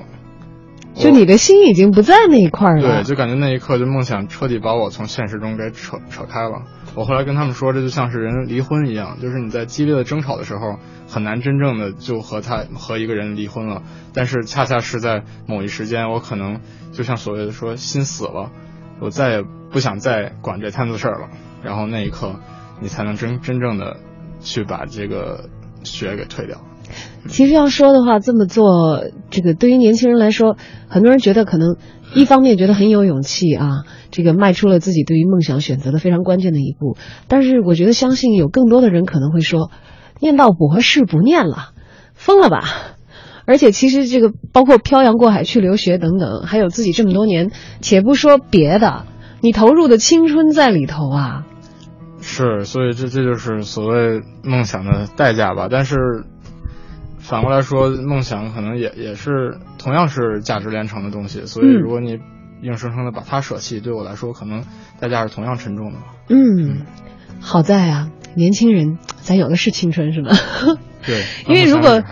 [1.01, 6.63] 就你的心已经不在那一块了，对，就感觉那一刻就梦想彻底把我从现实中给扯扯开了。
[6.95, 13.83] 我后来跟他们说，这就像是人离婚一样，就是你在激烈的争吵的时候，很难真正的就和他和一个人离婚了。
[14.13, 16.61] 但是恰恰是在某一时间，我可能
[16.93, 18.51] 就像所谓的说心死了，
[19.01, 21.29] 我再也不想再管这摊子事儿了。
[21.63, 22.41] 然后那一刻，
[22.81, 23.99] 你才能真真正的
[24.41, 25.49] 去把这个
[25.85, 26.61] 血给退掉。
[27.29, 30.57] 其实要说的话，这么做，这个对于年轻人来说，
[30.89, 31.77] 很多人觉得可能
[32.15, 36.97] 一方面觉得很有勇气啊，这个迈出了自己对于梦想选择的非常关键的一步。
[37.29, 39.71] 但是我觉得，相信有更多的人可能会说，
[40.19, 41.71] 念到博士不念了，
[42.15, 42.63] 疯了吧？
[43.47, 47.51] 而且其实这个包括漂洋过海去留学等等，还有自己这么多年，
[47.81, 49.05] 且不说别的，
[49.41, 51.47] 你投入的青春在里头啊。
[52.21, 55.69] 是，所以这这就是所谓梦想的代价吧？
[55.71, 56.25] 但是。
[57.21, 62.19] 反过来说，梦想可能也也是同样是价值连城的东西，所以如果你
[62.63, 64.65] 硬生生的把它舍弃，对我来说可能
[64.99, 65.99] 代价是同样沉重的。
[66.29, 66.87] 嗯，
[67.41, 70.31] 好在啊，年轻人咱有的是青春，是吗？
[71.07, 72.03] 对，因为如果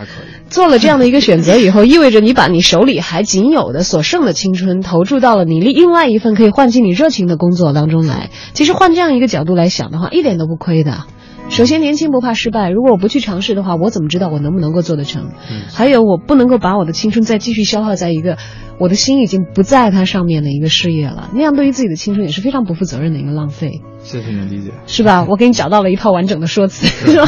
[0.49, 8.31] 做了这样的一个选择以后，意味着你把你手里还仅有的所剩的青春投注到了你另外一份可以唤起你热情的工作当中来。
[8.53, 11.03] 其实换这样一个角度来想的话，一点都不亏的。
[11.49, 12.69] 首先，年轻不怕失败。
[12.69, 15.31] 如果我不去尝试的话，我怎么知道我能不能够做得成？
[15.73, 18.37] 还有，我不能够把我的青春再继续消耗在一个
[18.79, 21.29] 我的心已经不在它上面的一个事业了。
[21.33, 23.81] 那样对于自己的青春也是非常不负责任的一个浪费。
[23.99, 25.25] 谢谢你的理解，是吧？
[25.27, 27.25] 我给你找到了一套完整的说辞，是吧？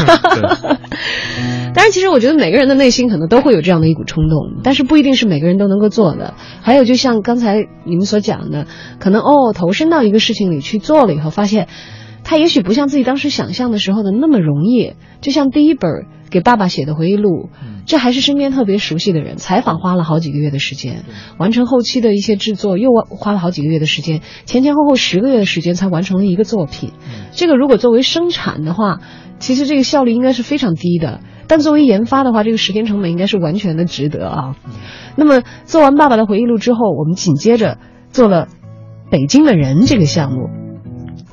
[1.73, 6.35] 当然， 其实我觉得每个人的内心可能都会有这样的一股冲动，但是不一定是每个人都能够做的。
[6.61, 8.67] 还有，就像刚才你们所讲的，
[8.99, 11.67] 可能哦，投身到一个事情里去做了以后，发现。
[12.23, 17.49] 他也许不像自己当时想象的时候的那么容易，就像第一本给爸爸写的回忆录，
[17.85, 19.35] 这还是身边特别熟悉的人。
[19.35, 21.03] 采访花了好几个月的时间，
[21.37, 26.91] 完成后期的一些制作又花了好几个月的时间，前前后后十个月的时间才完成了一个作品。
[27.33, 28.99] 这个如果作为生产的话，
[29.39, 34.55] 其实这个效率应该是非常低的，但作为研发的话，这个时间成本应该是完全的值得啊。
[35.17, 37.77] 那么做完爸爸的回忆录之后，我们紧接着
[38.09, 38.47] 做了
[39.09, 40.60] 北京的人这个项目。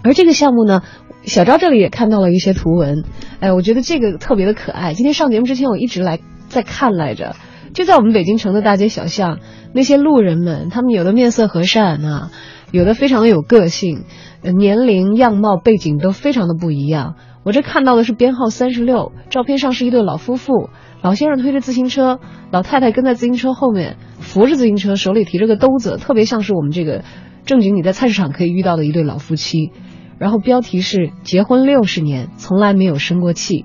[0.02, 0.82] 而这个项目呢，
[1.24, 3.04] 小昭这里也看到了一些图文，
[3.40, 4.94] 哎，我觉得这个特别的可爱。
[4.94, 7.34] 今天上节目之前，我一直来在看来着，
[7.74, 9.38] 就在我们北京城的大街小巷，
[9.74, 12.30] 那些路人们，他们有的面色和善啊，
[12.70, 14.04] 有的非常的有个性，
[14.42, 17.16] 年龄、样貌、背景都非常的不一样。
[17.44, 20.70] 我这看到的是编号三十六，照片上是一对老夫妇，
[21.02, 22.20] 老先生推着自行车，
[22.50, 27.04] 老太太跟在自行车后面扶着自行车，手里提着个兜子，特别像是我们这个
[27.46, 29.72] 正经你在菜市场可以遇到的一对老夫妻。
[30.18, 33.64] 然后标题是结婚六十年从来没有生过气，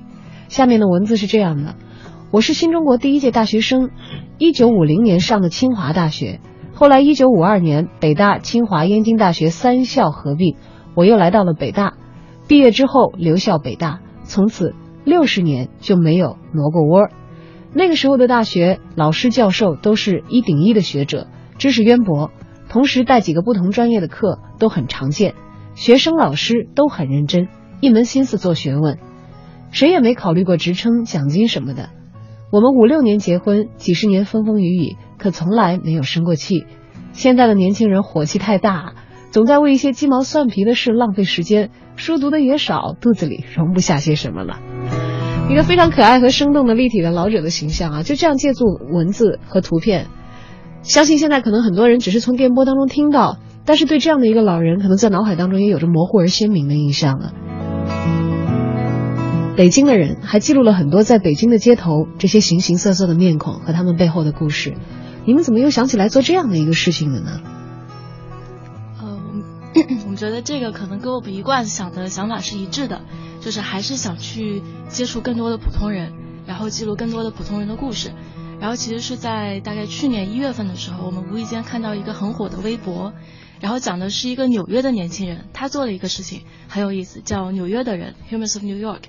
[0.49, 1.75] 下面的文字是这样的：
[2.31, 3.89] 我是新中国第一届大学生，
[4.37, 6.39] 一九五零年上的清华大学，
[6.73, 10.55] 后来一九五二年北大、清华、燕京大学三校合并，
[10.95, 11.93] 我又来到了北大，
[12.47, 17.09] 毕业之后留校北大，从此六十年就没有挪过窝。
[17.73, 21.27] 那个时候的大学老师教授都是一顶一的学者，
[21.57, 22.29] 知识渊博，
[22.69, 25.33] 同时带几个不同专业的课都很常见。
[25.75, 27.47] 学生老师都很认真，
[27.81, 28.97] 一门心思做学问，
[29.71, 31.89] 谁也没考虑过职称、奖金什么的。
[32.51, 36.65] 我们五六年结婚，几十年风风雨雨，可从来没有生过气。
[37.11, 38.93] 现在的年轻人火气太大，
[39.31, 44.59] 总在为一些鸡毛蒜皮的事浪费时间，书读的也少，肚子里容不下些什么了。
[45.49, 50.05] 一个非常可爱和生动的立体的老者的形象啊，就这样借助文字和图片，
[50.83, 57.33] 相信现在可能很多人只是从电波当中听到，但是对这样的一个老人，可能在脑海当中也有着模糊而鲜明的印象了。
[59.55, 64.73] 北京的人还记录了很多在北京的街头这些形形色色的面孔和他们背后的故事。
[65.25, 67.39] 你们怎么又想起来做这样的一个事情了呢？
[68.99, 69.19] 呃，
[70.09, 73.01] 我觉得这个可能跟我们一贯想的想法是一致的，
[73.39, 76.11] 就是还是想去接触更多的普通人，
[76.45, 78.11] 然后记录更多的普通人的故事。
[78.59, 83.13] 然后其实是在大概去年一月份的时候，我们无意间看到一个很火的微博，
[83.63, 89.03] 然后讲的是一个纽约的年轻人，他做了一个事情很有意思，叫《纽约的人》（Humans of New York）。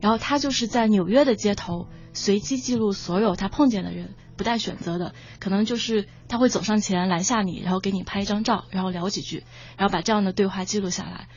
[0.00, 9.44] 然后他就是在纽约的街头随机记录所有他碰见的人，不带选择的，可能就是他会走上前拦下你，然后给你拍一张照，然后聊几句，
[9.76, 11.28] 然后把这样的对话记录下来。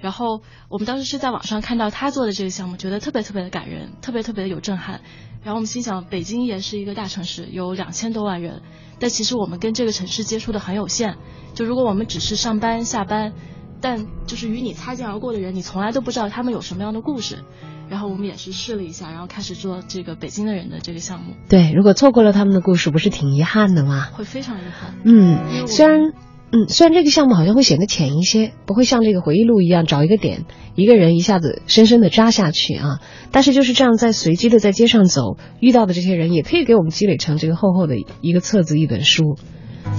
[0.00, 5.00] 然后我们当时是在网上看到他做的这个项目，觉得特别特别的感人，特别特别的有震撼。
[5.42, 8.62] 然后我们心想，北京也是一个大城市，有两千多万人，
[8.98, 11.16] 但其实我们跟这个城市接触的很有限。
[11.54, 13.32] 就如果我们只是上班下班，
[13.80, 17.44] 但就是与你擦肩而过的人，你从来都不知道他们有什么样的故事。
[17.88, 21.34] 然后我们也是试了一下，然后开始做这个北京的人的这个项目。
[21.48, 24.10] 对，如果错过了他们的故事，不是挺遗憾的吗？
[24.12, 24.94] 会非常遗憾。
[25.04, 26.12] 嗯，虽然，
[26.52, 32.98] 嗯，虽然这个项目好像会显得浅一些，不会像这个回忆录一样找一个点，一个人一下子深深的扎下去啊。
[33.30, 39.38] 但是就是这样，在随机的在街上走，遇到的这些人，也可以给我们积累成这个厚厚的一个册子，一本书。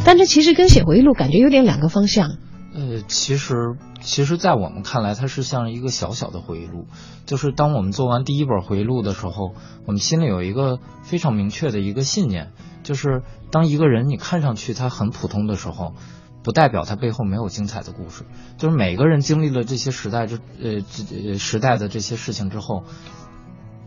[0.03, 2.37] 但这其实跟写回忆录感觉有点两个方向。
[2.73, 3.55] 呃，其实，
[4.01, 6.85] 其实，在我们看来，它是像一个小小的回忆录。
[7.25, 9.53] 就是当我们做完第一本回忆录的时候，
[9.85, 12.51] 我们心里有一个非常明确的一个信念，
[12.83, 15.95] 就是当一个人你看上去他很普通的时候，
[16.43, 18.25] 不代表他背后没有精彩的故事。
[18.57, 22.83] 就是每个人经历了这些时代这呃这时代的这些事情之后，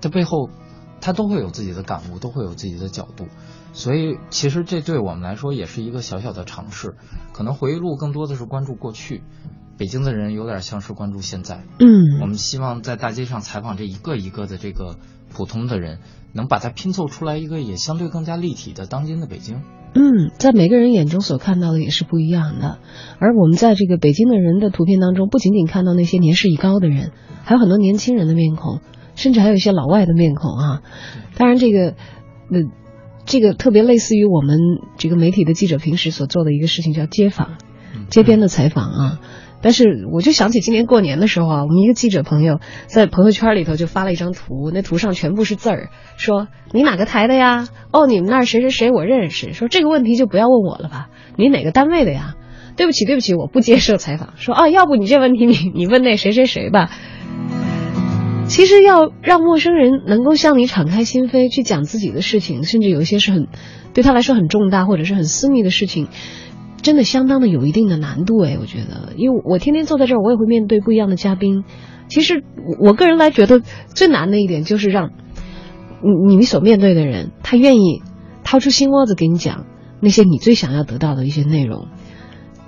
[0.01, 0.51] 他背后
[1.01, 3.27] 他都会有自己的感悟，都会有自己的角度。
[3.73, 6.95] 所以，其实这对我们来说也是一个小小的尝试。
[7.33, 9.25] 可能回忆录更多的是关注过去，
[9.77, 11.65] 北京的人有点像是关注现在。
[11.81, 14.97] 嗯，我们希望在大街上采访这一个一个的这个
[15.33, 15.99] 普通的人，
[16.33, 19.63] 能把它拼凑出来一个也相对更加立体的当今的北京。
[19.95, 22.79] 嗯，在每个人眼中所看到的也是不一样的。
[23.19, 27.13] 而我们在这个北京的人的图片当中，不仅仅看到那些年事已高的人，
[27.45, 28.81] 还有很多年轻人的面孔，
[29.15, 30.83] 甚至还有一些老外的面孔啊。
[31.37, 31.95] 当然，这个，
[32.51, 32.65] 呃。
[33.27, 34.59] 这个特别类似于我们
[34.99, 37.57] 这个媒体的记者平时所做的一个事情，叫街访、
[38.11, 39.21] 街边的采访啊。
[39.65, 45.89] 但是我就想起今年过年的时候啊，我们一个记者朋友在朋友圈里头就发了一张图，那图上全部是字儿，
[46.19, 47.67] 说你哪个台的呀？
[47.91, 49.55] 哦，你们那儿谁谁谁我认识。
[49.55, 51.09] 说这个问题就不要问我了吧？
[51.37, 52.35] 你哪个单位的呀？
[52.77, 54.35] 对不起，对不起，我不接受采访。
[54.37, 56.91] 说啊，要不你这问题你你问那谁谁谁吧。
[58.47, 63.49] 其实要让陌生人能够向你敞开心扉去讲自己的事情，甚至有一些是很
[63.95, 66.09] 对他来说很重大或者是很私密的事情，
[66.85, 71.65] 真的相当的有一定的难度哎，我觉得，因为我天天坐在这儿，我也会面对不一样的嘉宾。
[72.07, 72.45] 其实
[72.79, 75.11] 我个人来觉得最难的一点就是让
[76.03, 78.03] 你你所面对的人，他愿意
[78.45, 79.67] 掏出心窝子给你讲
[79.99, 81.89] 那些你最想要得到的一些内容。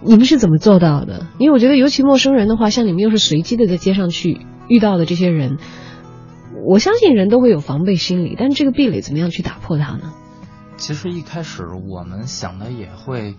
[0.03, 1.27] 你们是怎么做到的？
[1.39, 4.41] 因为我觉得，尤其陌生人的话，像你们又是随机的在街上去。
[4.69, 5.59] 遇到的这些人，
[6.67, 10.13] 我相信人都会有防备心理，但这个壁垒怎么样去打破它呢？
[10.77, 13.37] 其实一开始我们想的也会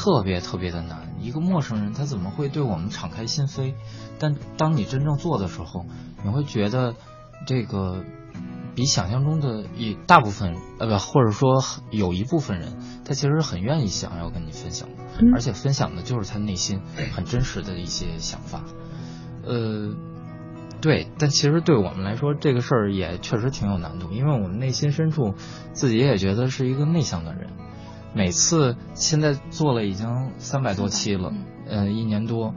[0.00, 3.74] 特别特别的难，一个陌生人他怎么会对我们敞开心扉？
[4.18, 5.84] 但当你真正做的时候，
[6.24, 6.94] 你会觉得
[7.46, 8.02] 这个
[8.74, 14.88] 比想象中的一大部分呃不，或者说有一部分人，他其实很愿意想要跟你分享，
[15.34, 16.80] 而且分享的就是他内心
[17.14, 18.64] 很真实的一些想法，
[19.44, 19.94] 呃。
[20.80, 25.34] 对，但其实对我们来说，这个事儿也确实挺有难度，因为我们内心深处
[25.74, 27.50] 自己也觉得是一个内向的人。
[28.12, 31.32] 每次现在做了已经三百多期了，
[31.68, 32.54] 呃，一年多，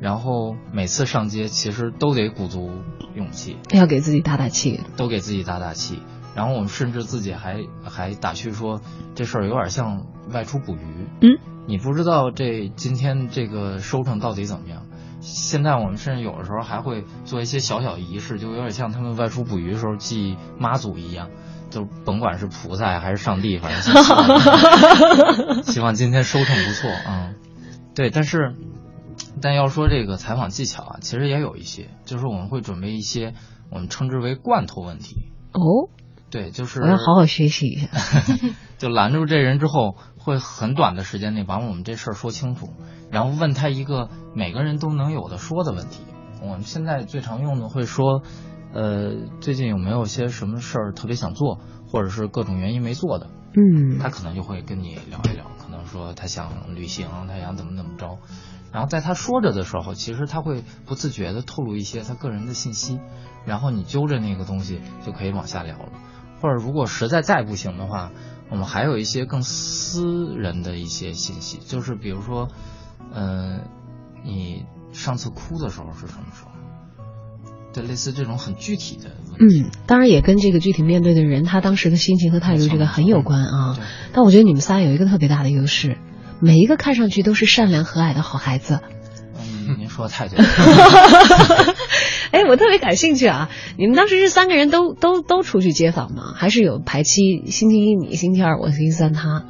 [0.00, 2.70] 然后每次上街其实都得鼓足
[3.14, 6.00] 勇气，要给自己打打气，都给自己打打气。
[6.34, 8.80] 然后我们甚至自己还还打趣说，
[9.14, 14.82] 这事儿有点像外出捕鱼，嗯，你不知道这今天这个收成到底怎么样。
[15.20, 21.30] 现在我们甚至有的时候还会做一些小小仪式，就有点像他们外出捕鱼的时候祭妈祖一样，
[21.74, 27.34] 就甭管是菩萨呀还是上帝，反正 希望希望今天收成不错啊、嗯。
[27.96, 28.54] 对，但是
[29.42, 33.34] 但要说这个采访技巧啊，其实也有一些，就是我们会准备一些
[33.72, 35.16] 我们称之为罐头问题。
[35.52, 35.90] 哦，
[36.30, 37.88] 对，就是我要好好学习一下。
[38.78, 42.68] 就拦住这人之后，会很短的时间内把我们这事儿说清楚，
[43.10, 46.04] 然后问他一个每个人都能有的说的问题。
[46.40, 48.22] 我们现在最常用的会说，
[48.74, 53.30] 呃，最近有没有些什么事儿特别想做，或者是各种原因没做的？
[53.56, 58.18] 嗯，他可能就会跟你聊一聊，可能说他想旅行，他想怎么怎么着。
[58.72, 62.98] 然后在他说着的时候，其实他会不自觉的透露一些他个人的信息，
[63.46, 65.92] 然后你揪着那个东西就可以往下聊了。
[66.40, 68.10] 或者如果实在再不行的话，
[68.50, 72.48] 我们还有一些更私人的一些信息，就是比如说，
[73.12, 73.60] 呃，
[74.24, 76.50] 你上次哭的时候是什么时候？
[77.74, 79.10] 对，类似这种很具体的。
[79.38, 83.76] 嗯，当然也跟这个具体面对的人他当时的心情和态度这个很有关啊。
[84.12, 85.98] 但我觉得你们仨有一个特别大的优势，
[86.40, 88.80] 每一个看上去都是善良和蔼的好孩子。
[89.36, 90.44] 嗯，您说的太对了。
[92.30, 93.48] 哎，我特别感兴趣啊！
[93.78, 96.32] 你们当时是三个人都都都出去街访吗？
[96.34, 97.46] 还是有排期？
[97.46, 99.44] 星期一你，星期二我，星期三他？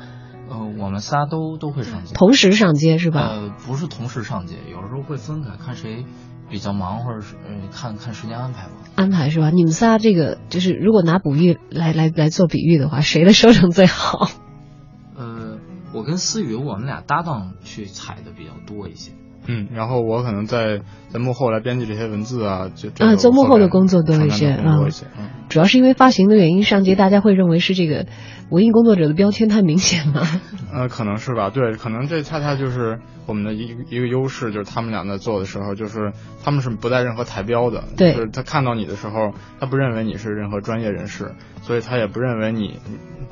[0.50, 3.20] 呃，我们仨都都会上街，同时上街是吧？
[3.32, 6.04] 呃，不是同时上街，有时候会分开，看谁
[6.50, 8.72] 比较忙，或者是呃看看时间安排吧。
[8.94, 9.50] 安排是吧？
[9.50, 14.28] 你们仨这个就是，如果拿捕鱼来来来做比喻的话，谁的收成最好？
[15.16, 15.58] 呃，
[15.92, 19.12] 我跟思雨我们俩搭档去采的比较多一些。
[19.46, 20.80] 嗯，然后我可能在
[21.14, 24.80] 在幕后来编辑这些文字啊，就啊，做幕后的工作多一些啊。
[25.16, 28.06] 嗯，主要是因为发行的原因，上街大家会认为是这个
[28.50, 30.26] 文艺工作者的标签太明显了。
[30.74, 36.10] 呃，可能是吧，对，可能这恰恰就是我们的一一个优势，就是他们俩在做的时候，就是
[36.42, 41.30] 他们是不带任何台标的，对，就是他看到你的时候，他不认为你是任何专业人士，
[41.62, 42.80] 所以他也不认为你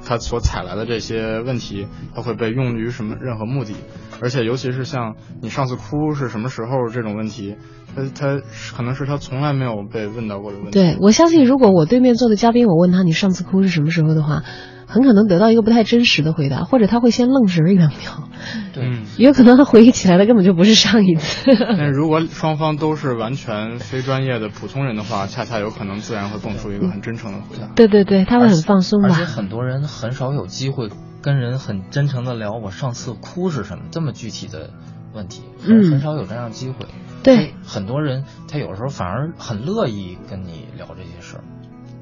[0.07, 3.75] 他所采来的这些问题，他会被用于什么任何目的。
[4.21, 7.57] 而且，尤其是像你上次哭是什么时候这种问题，
[7.95, 8.41] 他他
[8.77, 10.73] 可能是他从来没有被问到过的问题。
[10.73, 14.43] 对，我相信如果我对面坐的嘉宾，我问他你上次哭是什么时候的话，
[14.87, 18.29] 很可能得到一个不太真实的回答，或者他会先愣神一两秒。
[18.73, 18.85] 对，
[19.17, 21.55] 也有可能他回忆起来的根本就不是上一次。
[21.77, 27.67] 但如果双方都是完全非专业的普通人的话，恰恰有可能自然会蹦出一个很真诚的回答。
[27.75, 29.09] 对对对，他会很放松吧。
[29.11, 30.89] 而且很多人很少有机会。
[31.25, 34.71] 跟人很真诚的聊，我上次哭是什么这么具体的
[35.15, 36.87] 问题，嗯，很少有这样机会。
[37.23, 41.45] 对，很多人他有时候反而很乐意跟你聊这些事儿，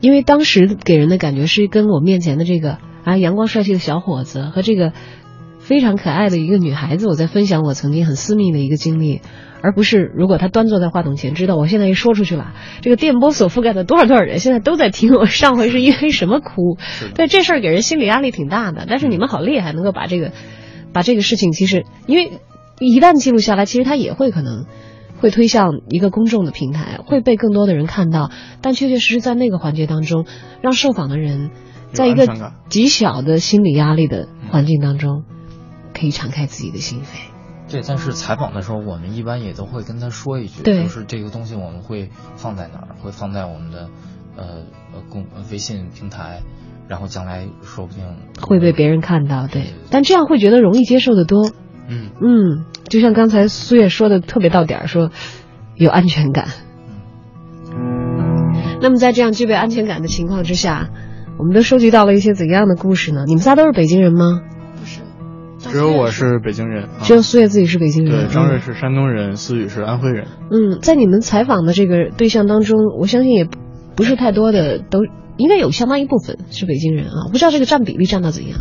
[0.00, 4.92] 因为当时给人的感觉是跟我面前的这个啊阳光帅气的小伙子和这个
[5.58, 9.20] 非常可爱的一个女孩子，我在分享我曾经很私密的一个经历。
[9.62, 16.78] 而不是，如果他端坐在话筒前，知道我现在一说出去了，这个电波所覆盖的多少多少人现在都在听我上回是因为什么哭，
[17.14, 18.86] 对这事儿给人心理压力挺大的。
[18.88, 20.32] 但是你们好厉害，能够把这个
[20.94, 22.40] 把这个事情，其实因为
[22.80, 24.66] 一旦记录下来，其实它也会可能
[25.20, 28.30] 会推向一个公众的平台，会被更多的人看到。
[28.62, 30.24] 但确确实实在那个环节当中，
[30.62, 31.50] 让受访的人
[31.92, 35.24] 在一个极小的心理压力的环境当中，
[35.94, 37.30] 可以敞开自己的心扉。
[37.70, 43.90] 对，但是采访的时候，我们一般也都会跟他说一句，就是这个东西我们会放在哪儿，会放在我们的
[44.36, 44.44] 呃
[44.92, 46.42] 呃公微信平台，
[46.88, 48.04] 然后将来说不定
[48.40, 49.46] 会被别人看到。
[49.46, 51.50] 对，但这样会觉得容易接受的多。
[51.90, 55.10] 嗯嗯，就像刚才苏叶说的特别到点儿，说
[55.74, 56.46] 有安全感。
[58.80, 60.88] 那么在这样具备安全感的情况之下，
[61.38, 63.24] 我们都收集到了一些怎样的故事呢？
[63.26, 64.40] 你们仨都是北京人吗？
[64.78, 65.00] 不是
[65.70, 68.26] 只有我是北京人，只有苏叶自己是北京人。
[68.26, 70.26] 对，张瑞是山东人，思雨是安徽人。
[70.50, 73.46] 嗯，在你们采访的这个对象当中，我相信也
[73.94, 75.00] 不是太多的，都
[75.36, 77.26] 应该有相当一部分是北京人啊。
[77.26, 78.58] 我不知道这个占比例占到怎样？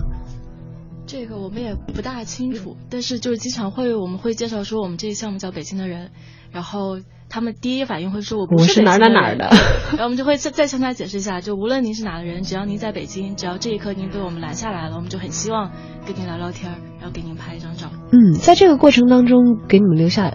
[1.10, 6.12] 这个我们也不大清楚，但是就是经常会我们会介绍说我们这个项目叫北京的人，
[6.52, 7.00] 然后。
[7.32, 9.46] 他们第一反应会说：“我不是哪哪哪儿的。”
[9.94, 15.70] 然后我们就会再再向他解释一下，就无论您是哪的人，只要您在北京，只要这一刻您被我们拦下来了，我们就很希望
[16.08, 17.92] 跟您聊聊天，然后给您拍一张照。
[18.12, 20.34] 嗯，在这个过程当中，给你们留下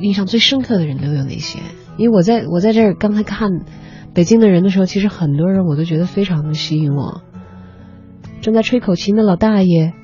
[0.00, 1.60] 印象最深刻的人都有哪些？
[1.96, 3.48] 因为我在我在这儿刚才看
[4.12, 7.22] 北京的人的时候，其实很多人我都觉得非常的吸引我。
[8.42, 9.94] 正在吹口琴的老大爷，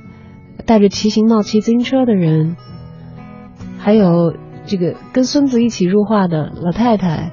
[0.70, 2.56] 带着骑行帽骑自行车的人，
[3.76, 4.32] 还有。
[4.66, 7.32] 这个跟孙子一起入画的老太太，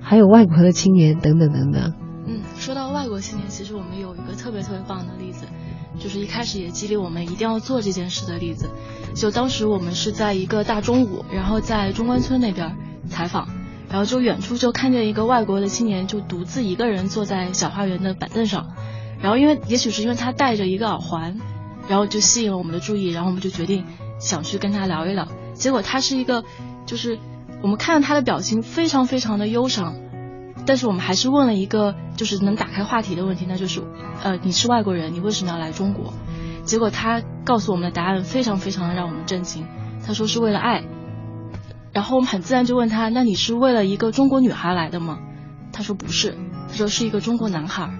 [0.00, 1.92] 还有外国的青年等等等等。
[2.26, 5.44] 嗯，说到外国青年，其实我们有一个特别特别棒的例子，
[5.98, 8.70] 就是一开始也激励我们一定要做这件事的例子。
[9.14, 12.74] 就当时我们是在一个大中午，然后在中关村那边
[13.10, 13.48] 采访，
[13.90, 18.68] 然后就远处就看见一个外国的青年就独自一个人坐在小花园的板凳上，
[19.20, 21.36] 然后因为也许是因为他戴着一个耳环，
[21.88, 23.84] 然后就吸引了我们的注意，然后我们就决定
[24.20, 25.26] 想去跟他聊一聊。
[25.54, 26.44] 结果他是一个，
[26.86, 27.18] 就是
[27.62, 29.94] 我们看到他的表情非常非常的忧伤，
[30.66, 33.82] 但是我们还是问了一个就是能打开话题的问题，那就是
[34.22, 36.12] 呃你是外国人，你为什么要来中国？
[36.64, 39.66] 结果他告诉我们的答案非常非常的让我们震惊，
[40.06, 40.84] 他说是为了爱。
[41.92, 45.18] 然后我们很自然就问他，那你是为了一个中国女孩来的吗？
[45.72, 46.36] 他说不是，
[46.68, 47.90] 他说是一个中国男孩。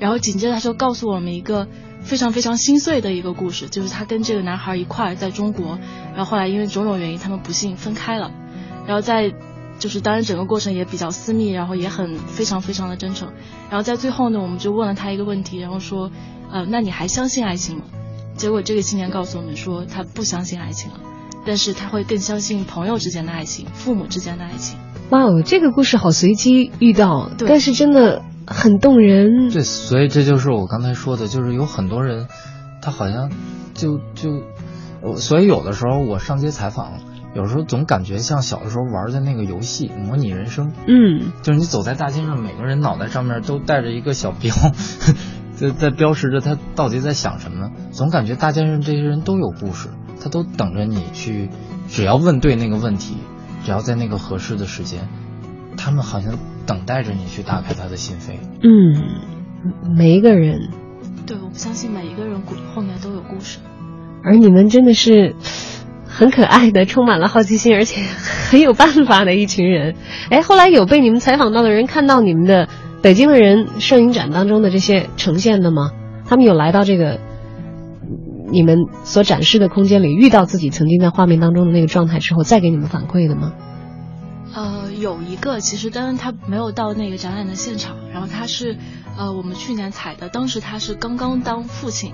[0.00, 1.68] 然后紧接着他就告诉我们一个
[2.00, 5.78] 非常非常心碎的一个故事，就是他跟这个男孩一块儿在中国，
[6.16, 8.32] 然后后来因为种种原因他们不幸分开了，
[8.86, 9.32] 然后在
[9.78, 13.30] 就是当然整个过程也比较私密，然后也很非常非常的真诚。
[13.68, 16.10] 然后在最后呢，我们就问了他一个问题，然后说，
[16.50, 17.84] 呃，那你还相信爱情吗？
[18.36, 21.00] 结果这个青年告诉我们说，他不相信爱情了，
[21.46, 24.78] 但是他会更相信朋友之间的爱情，父母之间的爱情。
[25.10, 29.50] 哇哦，这个故事好随机遇到，但是真的很动人。
[29.50, 32.26] 对，所以这就是我刚才说的，就是有很多人，
[32.82, 33.30] 他好像
[33.72, 34.42] 就就，
[35.16, 36.94] 所以有的时候我上街采访，
[37.34, 40.68] 有时候总感觉像小的时候玩的那个游戏《模拟人生》。
[40.86, 44.52] 嗯，就是你走在大街上，每个人脑袋上面都带着一个小标。
[45.54, 51.50] 在在标识着他到底在想什么，总感觉大街上这些人都有故事，他都等着你去，
[51.88, 53.18] 只要问对那个问题，
[53.62, 55.06] 只要在那个合适的时间，
[55.76, 58.38] 他们好像等待着你去打开他的心扉。
[58.62, 60.70] 嗯，每一个人，
[61.26, 63.58] 对，我相信每一个人故后面都有故事，
[64.24, 65.34] 而你们真的是
[66.06, 68.02] 很可爱的，充满了好奇心，而且
[68.50, 69.94] 很有办法的一群人。
[70.30, 72.68] 哎，后来有被你们采访到的人看到你们的。
[73.02, 75.90] 北京的人摄影展当中的这些呈现的吗？
[76.26, 77.18] 他们有来到这个
[78.52, 83.54] 你们所展示的空间里，遇到自己曾经在画面当中的那个状态之后，再给你们反馈的吗？
[84.54, 88.76] 呃，有一个，其实当然他没有到那个展览的现场，然后他是
[89.16, 92.12] 呃我们去年采的，当时他是刚刚当父亲，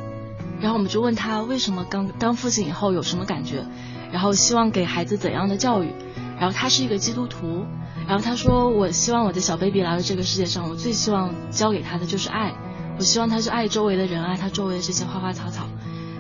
[0.61, 3.65] 然后我们就问他为什么刚当父亲以后有什么感觉，
[4.13, 5.91] 然后希望给孩子怎样的教育，
[6.39, 7.67] 然后他是一个基督徒。
[8.09, 12.55] 然后他说：“我希望我的小 baby 来到这个世界上，我最希望教给他的就是爱。
[12.97, 15.67] 我希望他是爱周围的人，爱他周围的这些花花草草。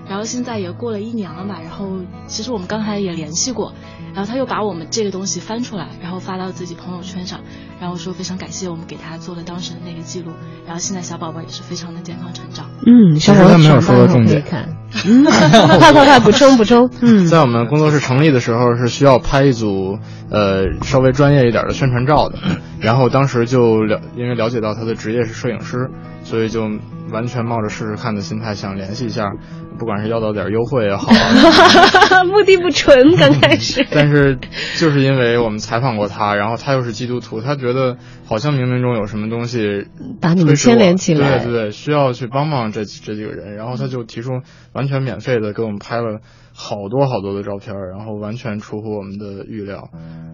[0.09, 1.89] 然后现在也过了一年了嘛，然后
[2.27, 3.73] 其实我们刚才也联系过，
[4.17, 7.41] 然后他又把我们这个东西翻出来，然后发到自己朋友圈上，
[7.79, 10.33] 然后说非常感谢我们给他做了当时的那个记录。
[10.64, 12.64] 然后现在小宝宝也是非常的健康成长。
[12.87, 14.43] 嗯，小宝宝没有说到重点。
[15.07, 16.89] 嗯，快快快，补充补充。
[17.03, 19.99] 嗯，在我们工作室成立的时候是需要拍一组
[20.31, 22.39] 呃稍微专业一点的宣传照的，
[22.81, 25.91] 然后当时就了，因为了解到他的职业是摄影师，
[26.23, 26.71] 所以就
[27.13, 29.33] 完全冒着试试看的心态想联系一下。
[29.79, 31.07] 不管是要到点优惠也好，
[32.25, 33.87] 目的不纯， 刚开始。
[33.91, 34.39] 但是
[34.79, 39.87] 就是因为我们采访过他，然后他又是基督徒，他觉得好像冥冥中有什么东西
[40.19, 44.31] 把你们牵连起来，对对对，需要去帮帮这这几个人，然后他就提出
[44.73, 46.21] 完全免费的给我们拍了
[46.55, 49.91] 好多好多的照片，然后完全出乎我们的预料，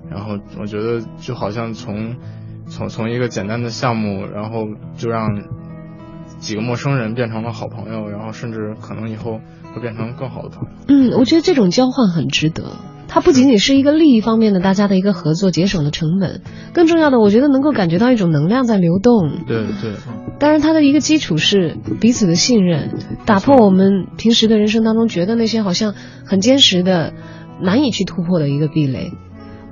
[0.09, 2.15] 然后我觉得就好像从
[2.69, 4.67] 从从一个简单的项目，然后
[4.97, 5.29] 就让。
[6.43, 9.39] 几个陌生人变成了好朋友，然后甚至可能以后
[9.73, 10.69] 会变成更好的朋友。
[10.89, 12.65] 嗯，我觉得这种交换很值得。
[13.07, 16.41] 它不仅仅是一个利益方面的大家的一个合作，节省了成本，
[16.73, 19.45] 更重要的，我觉得能够感觉到一种能量在流动。
[19.47, 19.93] 对对。
[20.41, 22.91] 当然，它的一个基础是彼此的信任，
[23.27, 27.13] 打破我们平时的人生当中觉得那些好像很坚实的、
[27.61, 29.13] 难以去突破的一个壁垒。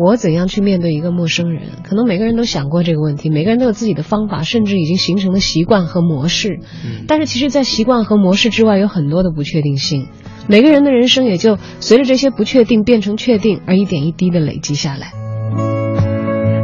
[0.03, 1.83] 我怎样去面对一个陌生人？
[1.85, 6.61] 可能每个人都想过这个问题，每个人都有自己的方法，甚至已经形成了习惯和模式。
[6.83, 10.09] 嗯，但是其实，在习惯和模式之外，有很多的不确定性。
[10.49, 15.13] 每个人的人生也就随着这些不确定变成确定，而一点一滴的累积下来。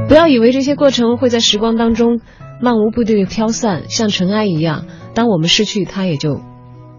[0.09, 2.21] 不要以为这些过程会在时光当中
[2.63, 4.87] 漫无目的的飘散，像尘埃一样。
[5.13, 6.41] 当我们失去它，也就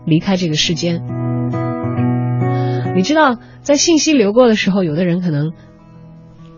[0.06, 1.02] 离开这个世间。
[2.96, 5.54] 你知道，在信息流过的时候，有的人可能。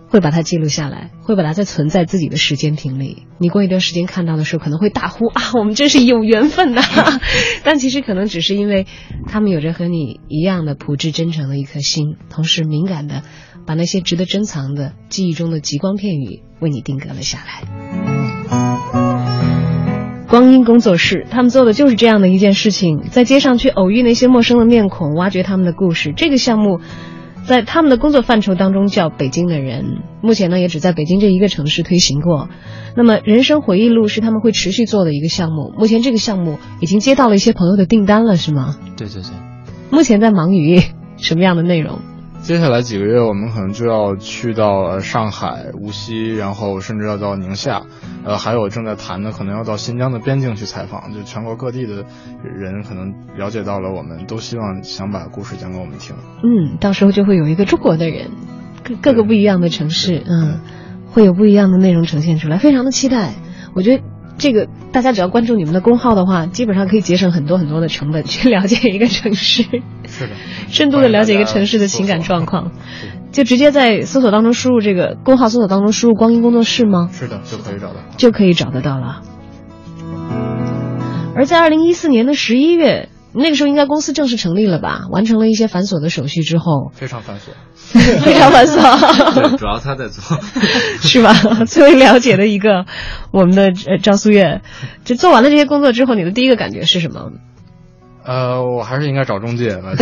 [0.10, 3.28] 会把它记录下来，会把它再存在自己的时间亭里。
[3.38, 6.82] 你过一段时间看到的时候，可能会大呼啊， 我们真是有缘分呐！
[7.64, 8.88] 但其实可能只是因为
[9.28, 13.22] 他们有着和你一样的朴质真诚的一颗心，同时敏感的
[13.68, 17.64] 把那些值得珍藏的记忆中的极光片语为你定格了下来。
[20.28, 26.14] 光阴工作室，他们做的就是这样的一件事情，在街上去偶遇那些陌生的面孔，挖掘他们的故事。
[26.18, 26.80] 这个项目。
[27.46, 32.50] 在他们的工作范畴当中叫北京的人，目前呢也只在北京这一个城市推行过。
[32.96, 38.78] 那么人生回忆录是他们会持续做的一个项目，目前这个项目已经接到了一些朋友的订单了，是吗？
[38.98, 39.32] 对对对。
[39.92, 40.82] 目前在忙于
[41.18, 42.00] 什么样的内容？
[42.42, 47.84] 接下来几个月，我们可能就要去到呃上海、无锡，然后甚至要到宁夏，
[48.24, 52.06] 呃，还有正在谈的，可能要到新疆的边境去采访，就全国各地的
[52.44, 56.16] 人可能了解到了，我们都希望想把故事讲给我们听。
[56.42, 58.32] 嗯，到时候就会有一个中国的人，
[58.84, 60.62] 各各个不一样的城市，嗯，
[61.12, 63.34] 会有不一样的内容呈现出来，非常的期待。
[63.76, 64.04] 我觉得。
[64.40, 69.64] 这个大家只要关注你们的公号的话，基本上可以节省很多很多的成本去了解一个城市，
[70.08, 70.34] 是的，
[70.70, 72.72] 深度的了解一个城市的情感状况，
[73.32, 77.10] 就直接在搜索当中输入这个公号，搜索当中输入“光阴工作室”吗？
[77.12, 79.22] 是的，就可以找到，就可以找得到了。
[81.36, 83.10] 而在二零一四年的十一月。
[83.34, 85.02] 那个时候应该公司正式成立了吧？
[85.12, 87.52] 完成了一些繁琐的手续之后，非常繁琐，
[88.24, 89.58] 非常繁琐。
[89.58, 90.38] 主要他在做，
[91.02, 91.34] 是吧？
[91.68, 92.86] 最为了解的一个，
[93.32, 94.62] 我们的呃赵苏月，
[95.06, 97.32] 就做完了这些工作之后，你的第一个感觉是什么？
[98.26, 99.94] 呃，我还是应该找中介吧。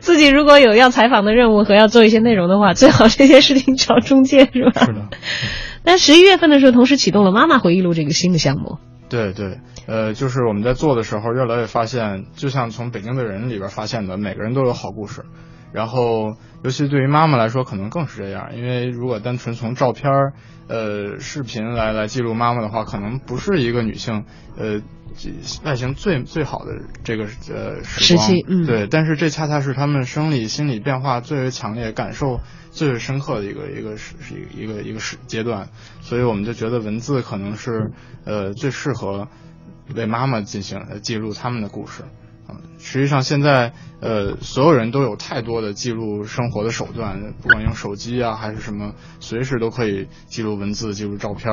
[0.00, 4.84] 自己如果有要采访的任务和要做一些内容的话，最好这些事情找中介，是吧？
[4.86, 5.08] 是的。
[5.82, 8.78] 但十一月份的时候，同时启动了《妈妈回忆录》这个新的项目。
[9.08, 15.24] 对对，呃，就是我们在做的时候，越来越发现，就像从北京的人里边发现的，每个人都有好故事。
[15.72, 20.10] 然后，尤其对于妈妈来说，可能更是这样，因为如果单纯从照片
[20.68, 24.24] 呃，视频来来记录妈妈的话，可能不是一个女性，
[24.56, 24.80] 呃，
[25.64, 26.72] 外形最最好的
[27.04, 28.44] 这个呃时期。
[28.48, 28.66] 嗯。
[28.66, 32.40] 对，但是这恰恰是他们生理心理变化最为强烈、感受
[32.72, 35.68] 最为深刻的一个一个是是一个一个时阶段，
[36.00, 37.92] 所以我们就觉得文字可能是
[38.24, 39.28] 呃最适合
[39.94, 42.02] 为妈妈进行记录他们的故事。
[42.78, 51.50] 实际上，现在呃，所有人都有太多的记录生活的手段，不管用手机啊，还是什么，随时都可以记录文字、记录照片。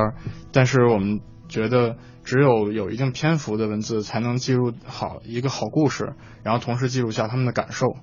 [0.52, 7.96] 但是我们觉得，只有有一定篇幅的文字，才能记录好一个好故事，然后同时记录下他们的感受。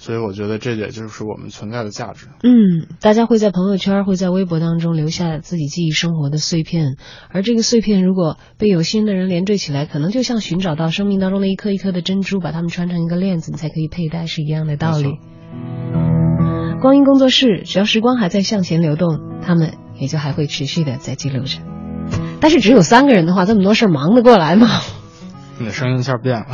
[0.00, 2.28] 所以我觉得这也就是我们存在的价值。
[2.42, 6.96] 嗯，大家会在朋友圈、会在微博当中留下自己记忆生活的碎片，
[7.28, 15.18] 而这个碎片如果被有心的人连缀起来，可能就像寻找到生命当中的一颗一颗的珍珠，把它们穿成一个链子，你才可以佩戴，是一样的道理。
[16.80, 21.58] 光阴工作室，只要时光还在向前流动，他们也就还会持续的在记录着。
[22.40, 24.66] 但是只有三个人的话，这么多事儿忙得过来吗？
[25.60, 26.46] 你的声音一下变了，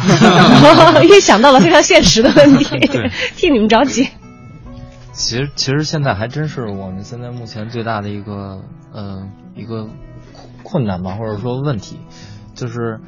[1.09, 2.65] 又想到了非常现实的问题
[3.37, 4.09] 替你们着急。
[5.13, 9.89] 其实，其实现在还真是我们现在目前最大的一个呃一个
[10.65, 11.99] 困难吧，或者说问题，
[12.55, 12.99] 就是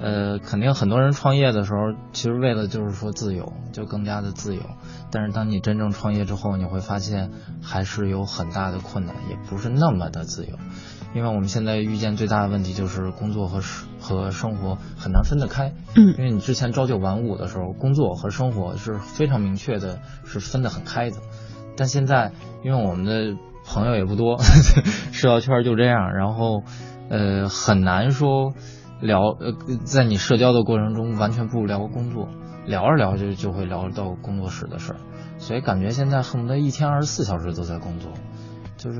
[0.00, 4.62] 呃肯定很多人创业的时候，其实为了就是说自由，就更加的自由。
[5.12, 7.30] 但是当你真正创业之后，你会发现
[7.62, 10.56] 还是有很大的困难，也不是那么的自由。
[11.14, 13.60] 因为我们现在遇见最大的问题就是工作和
[14.00, 15.72] 和生活很难分得开。
[15.94, 21.16] 嗯，因为你之前朝九晚五的时候，工作和生活是非常明确的，是分得很开的。
[21.76, 22.32] 但现在，
[22.64, 23.36] 因为我们的
[23.66, 24.38] 朋友也不多，
[25.12, 26.62] 社交圈就这样，然后
[27.08, 28.54] 呃很难说
[29.00, 29.52] 聊呃
[29.84, 32.28] 在你社交的过程中完全不聊工作，
[32.66, 34.98] 聊着聊着就会聊到工作室的事儿，
[35.38, 38.10] 所以感觉现在恨不得一天二十四小时都在工作，
[38.76, 38.98] 就是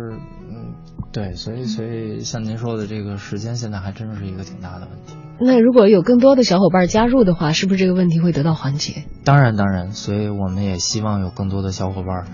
[0.48, 0.74] 嗯。
[1.12, 5.14] 对，所以所以像您说的这个时间，现在还真是一个挺大的问题。
[5.38, 9.04] 那如果有更多的小伙伴加入的话，是不是这个问题会得到缓解？
[9.24, 12.24] 当然当然，所以我们也希望有更多的小伙伴。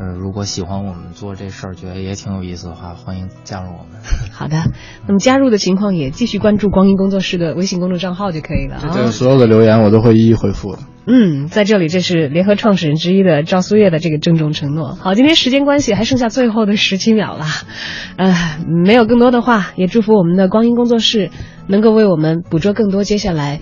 [0.00, 4.00] 呃，如果喜欢我们做这事儿，觉得也挺有意思的话，欢迎加入我们。
[4.30, 4.56] 好的，
[5.08, 8.94] 那么加入的情况也继续关注光阴工作室的微信公众账号就可以了啊。
[8.94, 10.78] 对，所有的留言我都会一一回复的。
[11.08, 14.94] 嗯，在这里，这是联合创始人之一的赵苏月的这个郑重承诺。
[14.94, 17.46] 好，今天时间关系，还剩下最后的十七秒了，
[18.16, 21.30] 呃，没有更多的话，也祝福我们的光阴工作室
[21.66, 23.60] 能够为我们捕捉更多接下来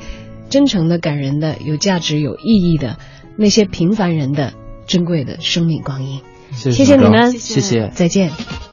[0.51, 2.99] 真诚的、感人的、有价值、有意义的
[3.38, 4.53] 那些平凡人的。
[4.86, 6.20] 珍贵的生命光阴，
[6.53, 8.30] 谢谢你们，谢谢，再见。